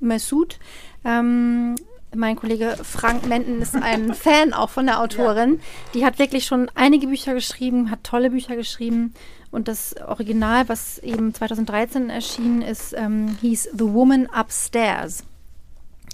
Messoud. 0.00 0.58
Ähm, 1.04 1.76
mein 2.14 2.36
Kollege 2.36 2.76
Frank 2.82 3.26
Menden 3.26 3.62
ist 3.62 3.74
ein 3.76 4.14
Fan 4.14 4.52
auch 4.52 4.70
von 4.70 4.86
der 4.86 5.00
Autorin. 5.00 5.60
Die 5.94 6.04
hat 6.04 6.18
wirklich 6.18 6.44
schon 6.44 6.70
einige 6.74 7.06
Bücher 7.06 7.34
geschrieben, 7.34 7.90
hat 7.90 8.04
tolle 8.04 8.30
Bücher 8.30 8.56
geschrieben. 8.56 9.14
Und 9.50 9.68
das 9.68 9.96
Original, 10.06 10.68
was 10.68 10.98
eben 10.98 11.34
2013 11.34 12.10
erschienen 12.10 12.62
ist, 12.62 12.94
ähm, 12.96 13.36
hieß 13.40 13.70
The 13.72 13.92
Woman 13.92 14.26
Upstairs. 14.26 15.24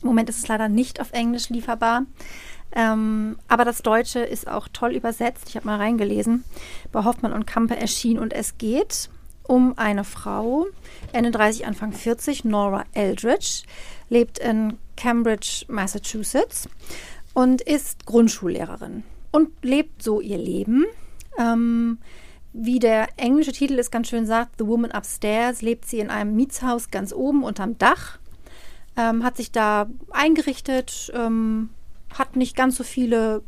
Im 0.03 0.09
Moment 0.09 0.29
ist 0.29 0.39
es 0.39 0.49
leider 0.49 0.69
nicht 0.69 1.01
auf 1.01 1.13
Englisch 1.13 1.49
lieferbar. 1.49 2.05
Ähm, 2.73 3.39
aber 3.49 3.65
das 3.65 3.83
Deutsche 3.83 4.21
ist 4.21 4.49
auch 4.49 4.69
toll 4.73 4.95
übersetzt. 4.95 5.49
Ich 5.49 5.57
habe 5.57 5.67
mal 5.67 5.79
reingelesen. 5.79 6.45
Bei 6.93 7.05
Hoffmann 7.05 7.33
und 7.33 7.47
Kampe 7.47 7.77
erschien. 7.77 8.19
Und 8.19 8.33
es 8.33 8.59
geht 8.59 9.09
um 9.43 9.75
eine 9.77 10.05
Frau, 10.05 10.67
Ende 11.13 11.31
30, 11.31 11.67
Anfang 11.67 11.93
40, 11.93 12.45
Nora 12.45 12.85
Eldridge, 12.93 13.63
lebt 14.09 14.39
in 14.39 14.79
Cambridge, 14.97 15.65
Massachusetts 15.69 16.69
und 17.35 17.61
ist 17.61 18.07
Grundschullehrerin 18.07 19.03
und 19.31 19.51
lebt 19.63 20.03
so 20.03 20.21
ihr 20.21 20.39
Leben. 20.39 20.87
Ähm, 21.39 21.99
wie 22.53 22.79
der 22.79 23.09
englische 23.19 23.53
Titel 23.53 23.79
es 23.79 23.91
ganz 23.91 24.09
schön 24.09 24.25
sagt, 24.25 24.57
The 24.59 24.67
Woman 24.67 24.93
Upstairs, 24.93 25.61
lebt 25.61 25.85
sie 25.85 25.99
in 25.99 26.09
einem 26.09 26.35
Mietshaus 26.35 26.91
ganz 26.91 27.13
oben 27.13 27.43
unterm 27.43 27.77
Dach 27.77 28.19
ähm, 28.97 29.25
hat 29.25 29.37
sich 29.37 29.53
da 29.53 29.87
eingerichtet, 30.11 31.13
ähm, 31.15 31.71
hat 32.17 32.37
nicht 32.37 32.57
ganz 32.57 32.77
so 32.77 32.85
viele 32.85 33.43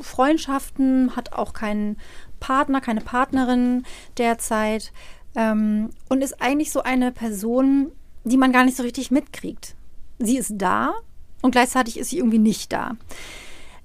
Freundschaften, 0.00 1.14
hat 1.16 1.34
auch 1.34 1.52
keinen 1.52 1.98
Partner, 2.40 2.80
keine 2.80 3.02
Partnerin 3.02 3.84
derzeit 4.16 4.92
ähm, 5.34 5.90
und 6.08 6.22
ist 6.22 6.40
eigentlich 6.40 6.72
so 6.72 6.82
eine 6.82 7.12
Person, 7.12 7.92
die 8.24 8.38
man 8.38 8.52
gar 8.52 8.64
nicht 8.64 8.76
so 8.76 8.82
richtig 8.82 9.10
mitkriegt. 9.10 9.76
Sie 10.20 10.36
ist 10.36 10.52
da 10.56 10.94
und 11.42 11.50
gleichzeitig 11.50 11.98
ist 11.98 12.10
sie 12.10 12.18
irgendwie 12.18 12.38
nicht 12.38 12.72
da. 12.72 12.96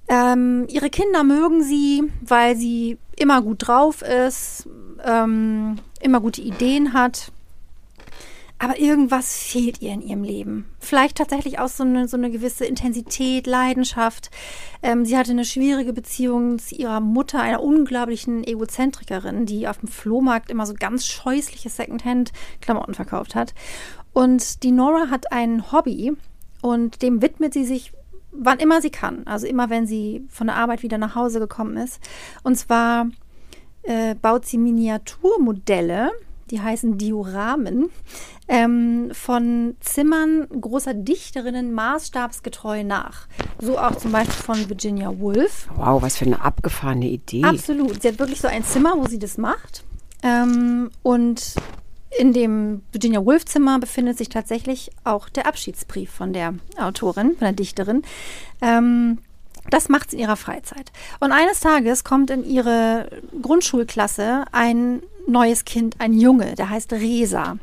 Ähm, 0.08 0.66
ihre 0.68 0.90
Kinder 0.90 1.24
mögen 1.24 1.62
sie, 1.64 2.04
weil 2.20 2.56
sie 2.56 2.98
immer 3.16 3.42
gut 3.42 3.66
drauf 3.66 4.02
ist, 4.02 4.68
ähm, 5.04 5.76
immer 6.00 6.20
gute 6.20 6.42
Ideen 6.42 6.92
hat. 6.92 7.32
Aber 8.58 8.78
irgendwas 8.78 9.36
fehlt 9.36 9.82
ihr 9.82 9.92
in 9.92 10.00
ihrem 10.00 10.22
Leben. 10.22 10.66
Vielleicht 10.78 11.18
tatsächlich 11.18 11.58
auch 11.58 11.68
so 11.68 11.84
eine, 11.84 12.08
so 12.08 12.16
eine 12.16 12.30
gewisse 12.30 12.64
Intensität, 12.64 13.46
Leidenschaft. 13.46 14.30
Ähm, 14.82 15.04
sie 15.04 15.18
hatte 15.18 15.32
eine 15.32 15.44
schwierige 15.44 15.92
Beziehung 15.92 16.58
zu 16.58 16.74
ihrer 16.74 17.00
Mutter, 17.00 17.40
einer 17.40 17.62
unglaublichen 17.62 18.44
Egozentrikerin, 18.44 19.44
die 19.44 19.68
auf 19.68 19.78
dem 19.78 19.88
Flohmarkt 19.88 20.50
immer 20.50 20.64
so 20.64 20.72
ganz 20.72 21.06
scheußliche 21.06 21.68
Secondhand-Klamotten 21.68 22.94
verkauft 22.94 23.34
hat. 23.34 23.52
Und 24.16 24.62
die 24.62 24.72
Nora 24.72 25.10
hat 25.10 25.30
ein 25.30 25.70
Hobby 25.72 26.16
und 26.62 27.02
dem 27.02 27.20
widmet 27.20 27.52
sie 27.52 27.66
sich 27.66 27.92
wann 28.32 28.58
immer 28.60 28.80
sie 28.80 28.88
kann. 28.88 29.26
Also 29.26 29.46
immer, 29.46 29.68
wenn 29.68 29.86
sie 29.86 30.24
von 30.30 30.46
der 30.46 30.56
Arbeit 30.56 30.82
wieder 30.82 30.96
nach 30.96 31.14
Hause 31.14 31.38
gekommen 31.38 31.76
ist. 31.76 32.00
Und 32.42 32.56
zwar 32.56 33.08
äh, 33.82 34.14
baut 34.14 34.46
sie 34.46 34.56
Miniaturmodelle, 34.56 36.12
die 36.50 36.62
heißen 36.62 36.96
Dioramen, 36.96 37.90
ähm, 38.48 39.10
von 39.12 39.76
Zimmern 39.80 40.48
großer 40.48 40.94
Dichterinnen 40.94 41.74
maßstabsgetreu 41.74 42.84
nach. 42.84 43.28
So 43.60 43.78
auch 43.78 43.96
zum 43.96 44.12
Beispiel 44.12 44.34
von 44.34 44.68
Virginia 44.70 45.18
Woolf. 45.18 45.68
Wow, 45.76 46.00
was 46.00 46.16
für 46.16 46.24
eine 46.24 46.40
abgefahrene 46.40 47.08
Idee. 47.08 47.44
Absolut. 47.44 48.00
Sie 48.00 48.08
hat 48.08 48.18
wirklich 48.18 48.40
so 48.40 48.48
ein 48.48 48.64
Zimmer, 48.64 48.94
wo 48.96 49.06
sie 49.06 49.18
das 49.18 49.36
macht. 49.36 49.84
Ähm, 50.22 50.90
und 51.02 51.54
in 52.18 52.32
dem 52.32 52.82
Virginia 52.92 53.24
Woolf 53.24 53.44
Zimmer 53.44 53.78
befindet 53.78 54.18
sich 54.18 54.28
tatsächlich 54.28 54.90
auch 55.04 55.28
der 55.28 55.46
Abschiedsbrief 55.46 56.10
von 56.10 56.32
der 56.32 56.54
Autorin, 56.78 57.30
von 57.30 57.40
der 57.40 57.52
Dichterin. 57.52 58.02
Ähm, 58.60 59.18
das 59.70 59.88
macht 59.88 60.10
sie 60.10 60.16
in 60.16 60.22
ihrer 60.22 60.36
Freizeit. 60.36 60.92
Und 61.20 61.32
eines 61.32 61.60
Tages 61.60 62.04
kommt 62.04 62.30
in 62.30 62.44
ihre 62.44 63.10
Grundschulklasse 63.42 64.44
ein 64.52 65.02
neues 65.26 65.64
Kind, 65.64 65.96
ein 66.00 66.12
Junge, 66.12 66.54
der 66.54 66.70
heißt 66.70 66.92
Resa. 66.92 67.58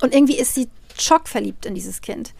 Und 0.00 0.14
irgendwie 0.14 0.38
ist 0.38 0.54
sie 0.54 0.68
schockverliebt 0.96 1.66
in 1.66 1.74
dieses 1.74 2.00
Kind. 2.00 2.34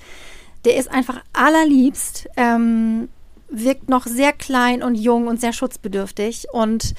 Der 0.65 0.77
ist 0.77 0.91
einfach 0.91 1.23
allerliebst, 1.33 2.29
ähm, 2.37 3.09
wirkt 3.49 3.89
noch 3.89 4.07
sehr 4.07 4.33
klein 4.33 4.83
und 4.83 4.95
jung 4.95 5.27
und 5.27 5.41
sehr 5.41 5.53
schutzbedürftig. 5.53 6.47
Und 6.53 6.95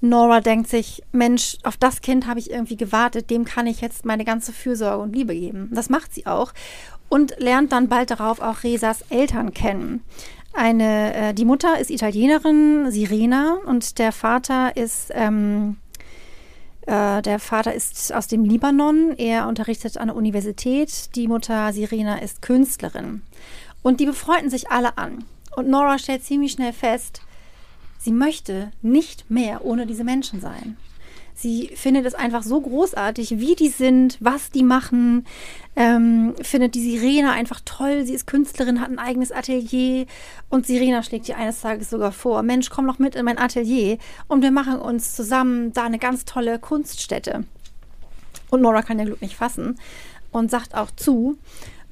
Nora 0.00 0.40
denkt 0.40 0.68
sich, 0.68 1.02
Mensch, 1.12 1.56
auf 1.64 1.76
das 1.76 2.00
Kind 2.00 2.26
habe 2.26 2.38
ich 2.38 2.50
irgendwie 2.50 2.76
gewartet, 2.76 3.30
dem 3.30 3.44
kann 3.44 3.66
ich 3.66 3.80
jetzt 3.80 4.04
meine 4.04 4.24
ganze 4.24 4.52
Fürsorge 4.52 5.02
und 5.02 5.14
Liebe 5.14 5.34
geben. 5.34 5.70
Das 5.72 5.90
macht 5.90 6.14
sie 6.14 6.26
auch 6.26 6.52
und 7.08 7.34
lernt 7.38 7.72
dann 7.72 7.88
bald 7.88 8.10
darauf 8.10 8.40
auch 8.40 8.62
Resas 8.62 9.02
Eltern 9.10 9.52
kennen. 9.52 10.02
Eine, 10.54 11.14
äh, 11.14 11.34
die 11.34 11.44
Mutter 11.44 11.78
ist 11.78 11.90
Italienerin, 11.90 12.90
Sirena, 12.90 13.58
und 13.66 13.98
der 13.98 14.12
Vater 14.12 14.76
ist 14.76 15.10
ähm, 15.14 15.76
äh, 16.88 17.20
der 17.20 17.38
Vater 17.38 17.74
ist 17.74 18.14
aus 18.14 18.28
dem 18.28 18.44
Libanon. 18.44 19.14
Er 19.18 19.46
unterrichtet 19.46 19.98
an 19.98 20.08
der 20.08 20.16
Universität. 20.16 21.14
Die 21.14 21.28
Mutter 21.28 21.72
Sirena 21.72 22.16
ist 22.16 22.40
Künstlerin. 22.40 23.22
Und 23.82 24.00
die 24.00 24.06
befreunden 24.06 24.48
sich 24.48 24.70
alle 24.70 24.96
an. 24.96 25.24
Und 25.54 25.68
Nora 25.68 25.98
stellt 25.98 26.24
ziemlich 26.24 26.52
schnell 26.52 26.72
fest, 26.72 27.20
sie 27.98 28.12
möchte 28.12 28.70
nicht 28.82 29.30
mehr 29.30 29.64
ohne 29.64 29.86
diese 29.86 30.04
Menschen 30.04 30.40
sein. 30.40 30.76
Sie 31.40 31.70
findet 31.76 32.04
es 32.04 32.16
einfach 32.16 32.42
so 32.42 32.60
großartig, 32.60 33.38
wie 33.38 33.54
die 33.54 33.68
sind, 33.68 34.16
was 34.18 34.50
die 34.50 34.64
machen. 34.64 35.24
Ähm, 35.76 36.34
findet 36.42 36.74
die 36.74 36.80
Sirena 36.82 37.30
einfach 37.30 37.60
toll. 37.64 38.04
Sie 38.04 38.14
ist 38.14 38.26
Künstlerin, 38.26 38.80
hat 38.80 38.90
ein 38.90 38.98
eigenes 38.98 39.30
Atelier. 39.30 40.06
Und 40.48 40.66
Sirena 40.66 41.04
schlägt 41.04 41.28
ihr 41.28 41.36
eines 41.36 41.60
Tages 41.60 41.90
sogar 41.90 42.10
vor: 42.10 42.42
Mensch, 42.42 42.70
komm 42.70 42.88
doch 42.88 42.98
mit 42.98 43.14
in 43.14 43.24
mein 43.24 43.38
Atelier 43.38 43.98
und 44.26 44.42
wir 44.42 44.50
machen 44.50 44.80
uns 44.80 45.14
zusammen 45.14 45.72
da 45.72 45.84
eine 45.84 46.00
ganz 46.00 46.24
tolle 46.24 46.58
Kunststätte. 46.58 47.44
Und 48.50 48.62
Nora 48.62 48.82
kann 48.82 48.98
ihr 48.98 49.04
Glück 49.04 49.22
nicht 49.22 49.36
fassen 49.36 49.78
und 50.32 50.50
sagt 50.50 50.74
auch 50.74 50.90
zu. 50.90 51.38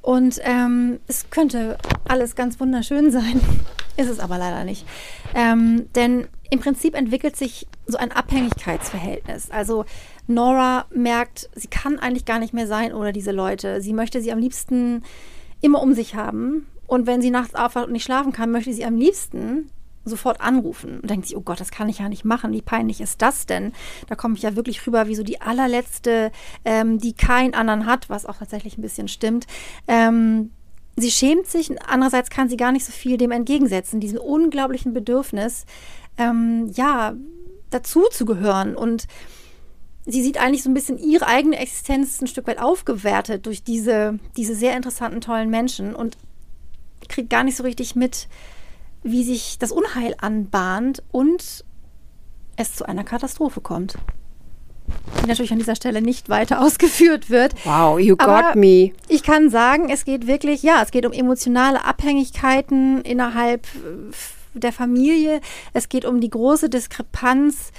Und 0.01 0.41
ähm, 0.43 0.99
es 1.07 1.29
könnte 1.29 1.77
alles 2.05 2.35
ganz 2.35 2.59
wunderschön 2.59 3.11
sein, 3.13 3.39
ist 3.97 4.09
es 4.09 4.19
aber 4.19 4.37
leider 4.37 4.63
nicht. 4.63 4.85
Ähm, 5.35 5.87
denn 5.95 6.27
im 6.49 6.59
Prinzip 6.59 6.95
entwickelt 6.95 7.35
sich 7.35 7.67
so 7.85 7.97
ein 7.97 8.11
Abhängigkeitsverhältnis. 8.11 9.51
Also 9.51 9.85
Nora 10.27 10.85
merkt, 10.93 11.49
sie 11.55 11.67
kann 11.67 11.99
eigentlich 11.99 12.25
gar 12.25 12.39
nicht 12.39 12.53
mehr 12.53 12.67
sein 12.67 12.93
ohne 12.93 13.11
diese 13.11 13.31
Leute. 13.31 13.81
Sie 13.81 13.93
möchte 13.93 14.21
sie 14.21 14.31
am 14.31 14.39
liebsten 14.39 15.03
immer 15.61 15.81
um 15.81 15.93
sich 15.93 16.15
haben. 16.15 16.67
Und 16.85 17.05
wenn 17.05 17.21
sie 17.21 17.31
nachts 17.31 17.55
aufwacht 17.55 17.87
und 17.87 17.93
nicht 17.93 18.05
schlafen 18.05 18.31
kann, 18.31 18.51
möchte 18.51 18.71
sie 18.71 18.85
am 18.85 18.95
liebsten 18.95 19.69
sofort 20.05 20.39
anrufen 20.39 21.01
und 21.01 21.09
denkt 21.09 21.27
sich, 21.27 21.35
oh 21.35 21.41
Gott, 21.41 21.59
das 21.59 21.71
kann 21.71 21.89
ich 21.89 21.99
ja 21.99 22.07
nicht 22.07 22.23
machen. 22.23 22.53
Wie 22.53 22.61
peinlich 22.61 23.01
ist 23.01 23.21
das 23.21 23.45
denn? 23.45 23.73
Da 24.07 24.15
komme 24.15 24.35
ich 24.35 24.41
ja 24.41 24.55
wirklich 24.55 24.85
rüber 24.87 25.07
wie 25.07 25.15
so 25.15 25.23
die 25.23 25.41
allerletzte, 25.41 26.31
ähm, 26.63 26.97
die 26.97 27.13
keinen 27.13 27.53
anderen 27.53 27.85
hat, 27.85 28.09
was 28.09 28.25
auch 28.25 28.37
tatsächlich 28.37 28.77
ein 28.77 28.81
bisschen 28.81 29.09
stimmt. 29.09 29.47
Ähm, 29.87 30.51
sie 30.97 31.11
schämt 31.11 31.47
sich, 31.47 31.71
andererseits 31.87 32.29
kann 32.29 32.49
sie 32.49 32.57
gar 32.57 32.71
nicht 32.71 32.85
so 32.85 32.91
viel 32.91 33.17
dem 33.17 33.31
entgegensetzen, 33.31 33.99
diesem 33.99 34.19
unglaublichen 34.19 34.93
Bedürfnis, 34.93 35.65
ähm, 36.17 36.71
ja, 36.73 37.13
dazu 37.69 38.05
zu 38.11 38.25
gehören 38.25 38.75
und 38.75 39.07
sie 40.05 40.23
sieht 40.23 40.39
eigentlich 40.39 40.63
so 40.63 40.69
ein 40.69 40.73
bisschen 40.73 40.97
ihre 40.97 41.27
eigene 41.27 41.59
Existenz 41.59 42.21
ein 42.21 42.27
Stück 42.27 42.47
weit 42.47 42.59
aufgewertet 42.59 43.45
durch 43.45 43.63
diese, 43.63 44.19
diese 44.35 44.55
sehr 44.55 44.75
interessanten, 44.75 45.21
tollen 45.21 45.49
Menschen 45.49 45.93
und 45.95 46.17
kriegt 47.07 47.29
gar 47.29 47.43
nicht 47.43 47.57
so 47.57 47.63
richtig 47.63 47.95
mit, 47.95 48.27
wie 49.03 49.23
sich 49.23 49.59
das 49.59 49.71
Unheil 49.71 50.15
anbahnt 50.17 51.03
und 51.11 51.63
es 52.55 52.73
zu 52.73 52.85
einer 52.85 53.03
Katastrophe 53.03 53.61
kommt. 53.61 53.97
Die 55.21 55.27
natürlich 55.27 55.51
an 55.51 55.59
dieser 55.59 55.75
Stelle 55.75 56.01
nicht 56.01 56.29
weiter 56.29 56.61
ausgeführt 56.65 57.29
wird. 57.29 57.53
Wow, 57.65 57.99
you 57.99 58.15
got 58.15 58.29
Aber 58.29 58.55
me. 58.55 58.91
Ich 59.07 59.23
kann 59.23 59.49
sagen, 59.49 59.89
es 59.89 60.05
geht 60.05 60.27
wirklich, 60.27 60.63
ja, 60.63 60.81
es 60.83 60.91
geht 60.91 61.05
um 61.05 61.13
emotionale 61.13 61.83
Abhängigkeiten 61.85 63.01
innerhalb 63.01 63.65
äh, 63.65 64.13
der 64.53 64.73
Familie. 64.73 65.41
Es 65.73 65.89
geht 65.89 66.05
um 66.05 66.21
die 66.21 66.29
große 66.29 66.69
Diskrepanz 66.69 67.71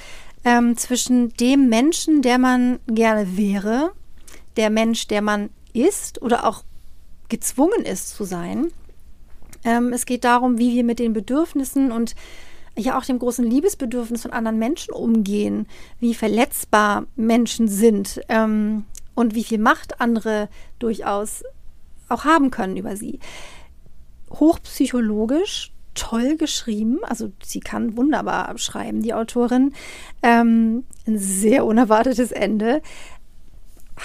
ähm, 0.44 0.76
zwischen 0.76 1.34
dem 1.34 1.68
Menschen, 1.68 2.22
der 2.22 2.38
man 2.38 2.78
gerne 2.86 3.36
wäre, 3.36 3.92
der 4.56 4.70
Mensch, 4.70 5.08
der 5.08 5.22
man 5.22 5.50
ist 5.72 6.22
oder 6.22 6.46
auch 6.46 6.64
gezwungen 7.28 7.84
ist 7.84 8.10
zu 8.10 8.24
sein. 8.24 8.68
Ähm, 9.64 9.92
es 9.92 10.06
geht 10.06 10.24
darum, 10.24 10.58
wie 10.58 10.74
wir 10.74 10.84
mit 10.84 10.98
den 10.98 11.12
Bedürfnissen 11.12 11.92
und 11.92 12.14
ja 12.78 12.98
auch 12.98 13.04
dem 13.04 13.18
großen 13.18 13.44
Liebesbedürfnis 13.44 14.22
von 14.22 14.32
anderen 14.32 14.58
Menschen 14.58 14.92
umgehen, 14.92 15.66
wie 16.00 16.14
verletzbar 16.14 17.06
Menschen 17.16 17.68
sind 17.68 18.20
ähm, 18.28 18.84
und 19.14 19.34
wie 19.34 19.44
viel 19.44 19.58
Macht 19.58 20.00
andere 20.00 20.48
durchaus 20.78 21.42
auch 22.08 22.24
haben 22.24 22.50
können 22.50 22.76
über 22.76 22.96
sie. 22.96 23.18
Hochpsychologisch, 24.30 25.72
toll 25.94 26.36
geschrieben. 26.36 26.98
Also 27.02 27.32
sie 27.42 27.60
kann 27.60 27.96
wunderbar 27.96 28.56
schreiben, 28.58 29.02
die 29.02 29.14
Autorin. 29.14 29.74
Ähm, 30.22 30.84
ein 31.06 31.18
sehr 31.18 31.64
unerwartetes 31.64 32.32
Ende. 32.32 32.82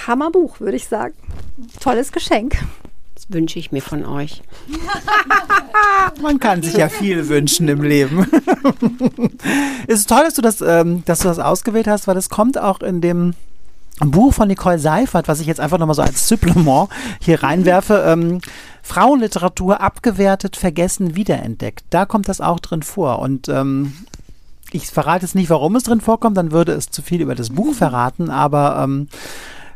Hammerbuch, 0.07 0.59
würde 0.59 0.77
ich 0.77 0.87
sagen. 0.87 1.13
Tolles 1.79 2.11
Geschenk. 2.11 2.57
Das 3.27 3.33
wünsche 3.33 3.59
ich 3.59 3.71
mir 3.71 3.81
von 3.81 4.05
euch. 4.05 4.41
Man 6.21 6.39
kann 6.39 6.61
sich 6.61 6.75
ja 6.75 6.89
viel 6.89 7.29
wünschen 7.29 7.67
im 7.69 7.81
Leben. 7.81 8.27
es 9.87 9.99
ist 9.99 10.09
toll, 10.09 10.23
dass 10.23 10.33
du 10.33 10.41
das, 10.41 10.61
ähm, 10.61 11.03
dass 11.05 11.19
du 11.19 11.27
das 11.29 11.39
ausgewählt 11.39 11.87
hast, 11.87 12.07
weil 12.07 12.17
es 12.17 12.29
kommt 12.29 12.57
auch 12.57 12.81
in 12.81 13.01
dem 13.01 13.33
Buch 13.99 14.33
von 14.33 14.47
Nicole 14.47 14.79
Seifert, 14.79 15.27
was 15.27 15.39
ich 15.39 15.47
jetzt 15.47 15.59
einfach 15.59 15.77
nochmal 15.77 15.95
so 15.95 16.01
als 16.01 16.27
Supplement 16.27 16.89
hier 17.19 17.43
reinwerfe. 17.43 18.03
Ähm, 18.13 18.41
Frauenliteratur 18.85 19.79
abgewertet, 19.79 20.57
vergessen, 20.57 21.15
wiederentdeckt. 21.15 21.85
Da 21.89 22.05
kommt 22.05 22.27
das 22.27 22.41
auch 22.41 22.59
drin 22.59 22.83
vor. 22.83 23.19
Und 23.19 23.47
ähm, 23.47 23.93
ich 24.71 24.87
verrate 24.87 25.25
jetzt 25.25 25.35
nicht, 25.35 25.49
warum 25.49 25.77
es 25.77 25.83
drin 25.83 26.01
vorkommt, 26.01 26.35
dann 26.35 26.51
würde 26.51 26.73
es 26.73 26.89
zu 26.89 27.01
viel 27.01 27.21
über 27.21 27.33
das 27.33 27.51
Buch 27.51 27.73
verraten, 27.73 28.29
aber 28.29 28.83
ähm, 28.83 29.07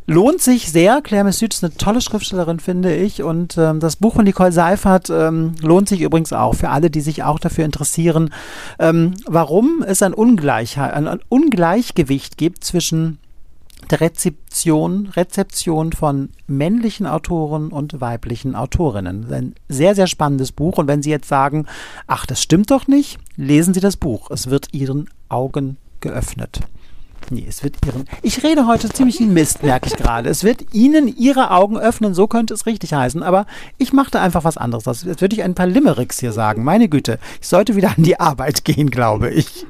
lohnt 0.08 0.42
sich 0.42 0.72
sehr. 0.72 1.02
Claire 1.02 1.26
Messut 1.26 1.54
ist 1.54 1.64
eine 1.64 1.76
tolle 1.76 2.02
Schriftstellerin, 2.02 2.60
finde 2.60 2.96
ich. 2.96 3.22
Und 3.22 3.58
ähm, 3.58 3.80
das 3.80 3.98
Buch 3.98 4.16
von 4.16 4.24
Nicole 4.24 4.52
Seifert 4.52 5.10
ähm, 5.10 5.54
lohnt 5.62 5.90
sich 5.90 6.02
übrigens 6.02 6.34
auch 6.34 6.56
für 6.56 6.70
alle, 6.70 6.90
die 6.90 7.02
sich 7.02 7.24
auch 7.24 7.40
dafür 7.40 7.66
interessieren, 7.66 8.34
ähm, 8.80 9.14
warum 9.28 9.84
es 9.86 10.02
ein, 10.02 10.14
Ungleichheit, 10.14 10.94
ein 10.94 11.20
Ungleichgewicht 11.30 12.38
gibt 12.38 12.64
zwischen 12.64 13.20
der 13.92 14.02
Rezeption, 14.02 15.08
Rezeption 15.08 15.94
von 15.94 16.30
männlichen 16.48 17.06
Autoren 17.06 17.72
und 17.72 18.02
weiblichen 18.02 18.56
Autorinnen. 18.56 19.32
Ein 19.32 19.56
sehr, 19.70 19.94
sehr 19.94 20.08
spannendes 20.08 20.52
Buch. 20.52 20.78
Und 20.78 20.88
wenn 20.88 21.04
Sie 21.04 21.10
jetzt 21.10 21.28
sagen, 21.28 21.68
ach, 22.08 22.26
das 22.26 22.42
stimmt 22.42 22.72
doch 22.72 22.88
nicht, 22.88 23.20
lesen 23.36 23.74
Sie 23.74 23.80
das 23.80 23.98
Buch. 23.98 24.32
Es 24.32 24.50
wird 24.50 24.74
Ihren 24.74 25.10
Augen 25.30 25.78
geöffnet. 26.00 26.62
Nee, 27.30 27.46
es 27.48 27.64
wird 27.64 27.76
Ihren. 27.86 28.06
Ich 28.22 28.44
rede 28.44 28.68
heute 28.68 28.90
ziemlich 28.90 29.20
Mist, 29.20 29.64
merke 29.64 29.88
ich 29.88 29.96
gerade. 29.96 30.30
Es 30.30 30.44
wird 30.44 30.74
Ihnen 30.74 31.08
Ihre 31.08 31.52
Augen 31.52 31.78
öffnen, 31.78 32.14
so 32.14 32.28
könnte 32.28 32.54
es 32.54 32.66
richtig 32.66 32.94
heißen. 32.94 33.22
Aber 33.22 33.46
ich 33.78 33.92
machte 33.92 34.20
einfach 34.20 34.44
was 34.44 34.58
anderes. 34.58 35.04
Jetzt 35.04 35.22
würde 35.22 35.36
ich 35.36 35.44
ein 35.44 35.56
paar 35.56 35.68
Limericks 35.68 36.20
hier 36.20 36.32
sagen. 36.32 36.64
Meine 36.64 36.88
Güte, 36.88 37.20
ich 37.42 37.48
sollte 37.48 37.76
wieder 37.76 37.90
an 37.90 38.04
die 38.04 38.20
Arbeit 38.20 38.64
gehen, 38.64 38.90
glaube 38.90 39.30
ich. 39.30 39.66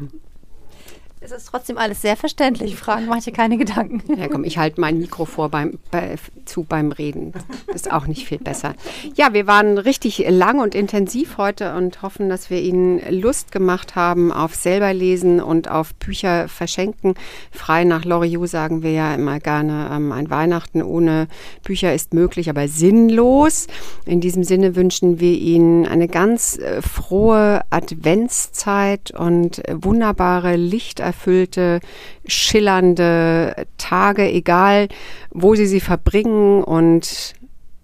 Es 1.29 1.33
ist 1.33 1.49
trotzdem 1.51 1.77
alles 1.77 2.01
sehr 2.01 2.15
verständlich. 2.15 2.77
Fragen 2.77 3.07
mache 3.07 3.19
ich 3.19 3.25
dir 3.25 3.33
keine 3.33 3.57
Gedanken. 3.57 4.01
Ja, 4.17 4.29
komm, 4.29 4.45
ich 4.45 4.57
halte 4.57 4.79
mein 4.79 4.97
Mikro 4.97 5.25
vor 5.25 5.49
beim, 5.49 5.77
bei, 5.91 6.15
zu 6.45 6.63
beim 6.63 6.93
Reden. 6.93 7.33
Ist 7.73 7.91
auch 7.91 8.07
nicht 8.07 8.25
viel 8.25 8.37
besser. 8.37 8.75
Ja, 9.15 9.33
wir 9.33 9.45
waren 9.45 9.77
richtig 9.77 10.23
lang 10.29 10.61
und 10.61 10.73
intensiv 10.73 11.37
heute 11.37 11.75
und 11.75 12.01
hoffen, 12.01 12.29
dass 12.29 12.49
wir 12.49 12.61
Ihnen 12.61 13.01
Lust 13.09 13.51
gemacht 13.51 13.97
haben 13.97 14.31
auf 14.31 14.55
selber 14.55 14.93
lesen 14.93 15.41
und 15.41 15.69
auf 15.69 15.93
Bücher 15.95 16.47
verschenken. 16.47 17.15
Frei 17.51 17.83
nach 17.83 18.05
Loriot 18.05 18.47
sagen 18.47 18.81
wir 18.81 18.91
ja 18.91 19.13
immer 19.13 19.41
gerne, 19.41 19.89
ähm, 19.91 20.13
ein 20.13 20.29
Weihnachten 20.29 20.81
ohne 20.81 21.27
Bücher 21.61 21.93
ist 21.93 22.13
möglich, 22.13 22.49
aber 22.49 22.69
sinnlos. 22.69 23.67
In 24.05 24.21
diesem 24.21 24.45
Sinne 24.45 24.77
wünschen 24.77 25.19
wir 25.19 25.33
Ihnen 25.33 25.85
eine 25.85 26.07
ganz 26.07 26.57
äh, 26.57 26.81
frohe 26.81 27.63
Adventszeit 27.69 29.11
und 29.11 29.67
äh, 29.67 29.83
wunderbare 29.83 30.55
Lichterfüllung 30.55 31.16
erfüllte, 31.17 31.79
schillernde 32.27 33.65
Tage, 33.77 34.31
egal 34.31 34.87
wo 35.31 35.55
sie 35.55 35.65
sie 35.65 35.79
verbringen 35.79 36.63
und 36.63 37.33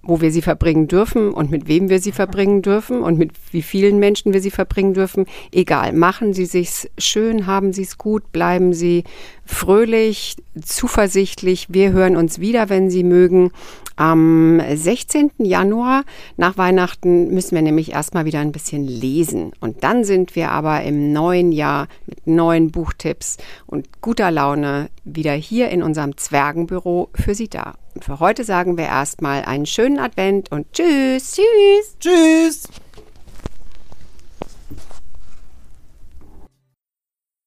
wo 0.06 0.20
wir 0.20 0.32
sie 0.32 0.42
verbringen 0.42 0.88
dürfen 0.88 1.32
und 1.32 1.50
mit 1.50 1.68
wem 1.68 1.90
wir 1.90 2.00
sie 2.00 2.12
verbringen 2.12 2.62
dürfen 2.62 3.02
und 3.02 3.18
mit 3.18 3.32
wie 3.52 3.62
vielen 3.62 4.00
Menschen 4.00 4.34
wir 4.34 4.42
sie 4.42 4.52
verbringen 4.52 4.94
dürfen. 4.94 5.26
Egal, 5.52 5.94
machen 5.94 6.34
Sie 6.34 6.46
sich's 6.46 6.90
schön, 6.98 7.48
haben 7.48 7.72
Sie 7.72 7.84
es 7.84 7.98
gut, 7.98 8.34
bleiben 8.34 8.74
Sie 8.74 9.06
fröhlich, 9.46 10.36
zuversichtlich. 10.62 11.68
Wir 11.70 11.94
hören 11.94 12.18
uns 12.18 12.40
wieder, 12.40 12.68
wenn 12.68 12.90
Sie 12.90 13.04
mögen. 13.04 13.52
Am 13.96 14.62
16. 14.74 15.32
Januar 15.40 16.04
nach 16.38 16.58
Weihnachten 16.58 17.34
müssen 17.34 17.56
wir 17.56 17.62
nämlich 17.62 17.92
erstmal 17.92 18.26
wieder 18.26 18.40
ein 18.40 18.52
bisschen 18.52 18.88
lesen. 18.88 19.52
Und 19.60 19.84
dann 19.84 20.04
sind 20.04 20.36
wir 20.36 20.52
aber 20.52 20.84
im 20.84 21.14
neuen 21.14 21.52
Jahr 21.52 21.88
mit 22.06 22.26
neuen 22.28 22.72
Buchtipps 22.72 23.38
und 23.68 24.02
guter 24.02 24.32
Laune 24.32 24.90
wieder 25.04 25.34
hier 25.34 25.70
in 25.70 25.84
unserem 25.84 26.18
Zwergenbüro 26.18 27.10
für 27.14 27.36
Sie 27.36 27.50
da. 27.50 27.76
Und 27.96 28.06
für 28.06 28.20
heute 28.20 28.44
sagen 28.44 28.78
wir 28.78 28.86
erstmal 28.86 29.44
einen 29.44 29.66
schönen 29.66 30.00
Advent 30.00 30.52
und 30.52 30.72
tschüss. 30.74 31.36
Tschüss. 31.36 31.98
Tschüss. 32.00 32.83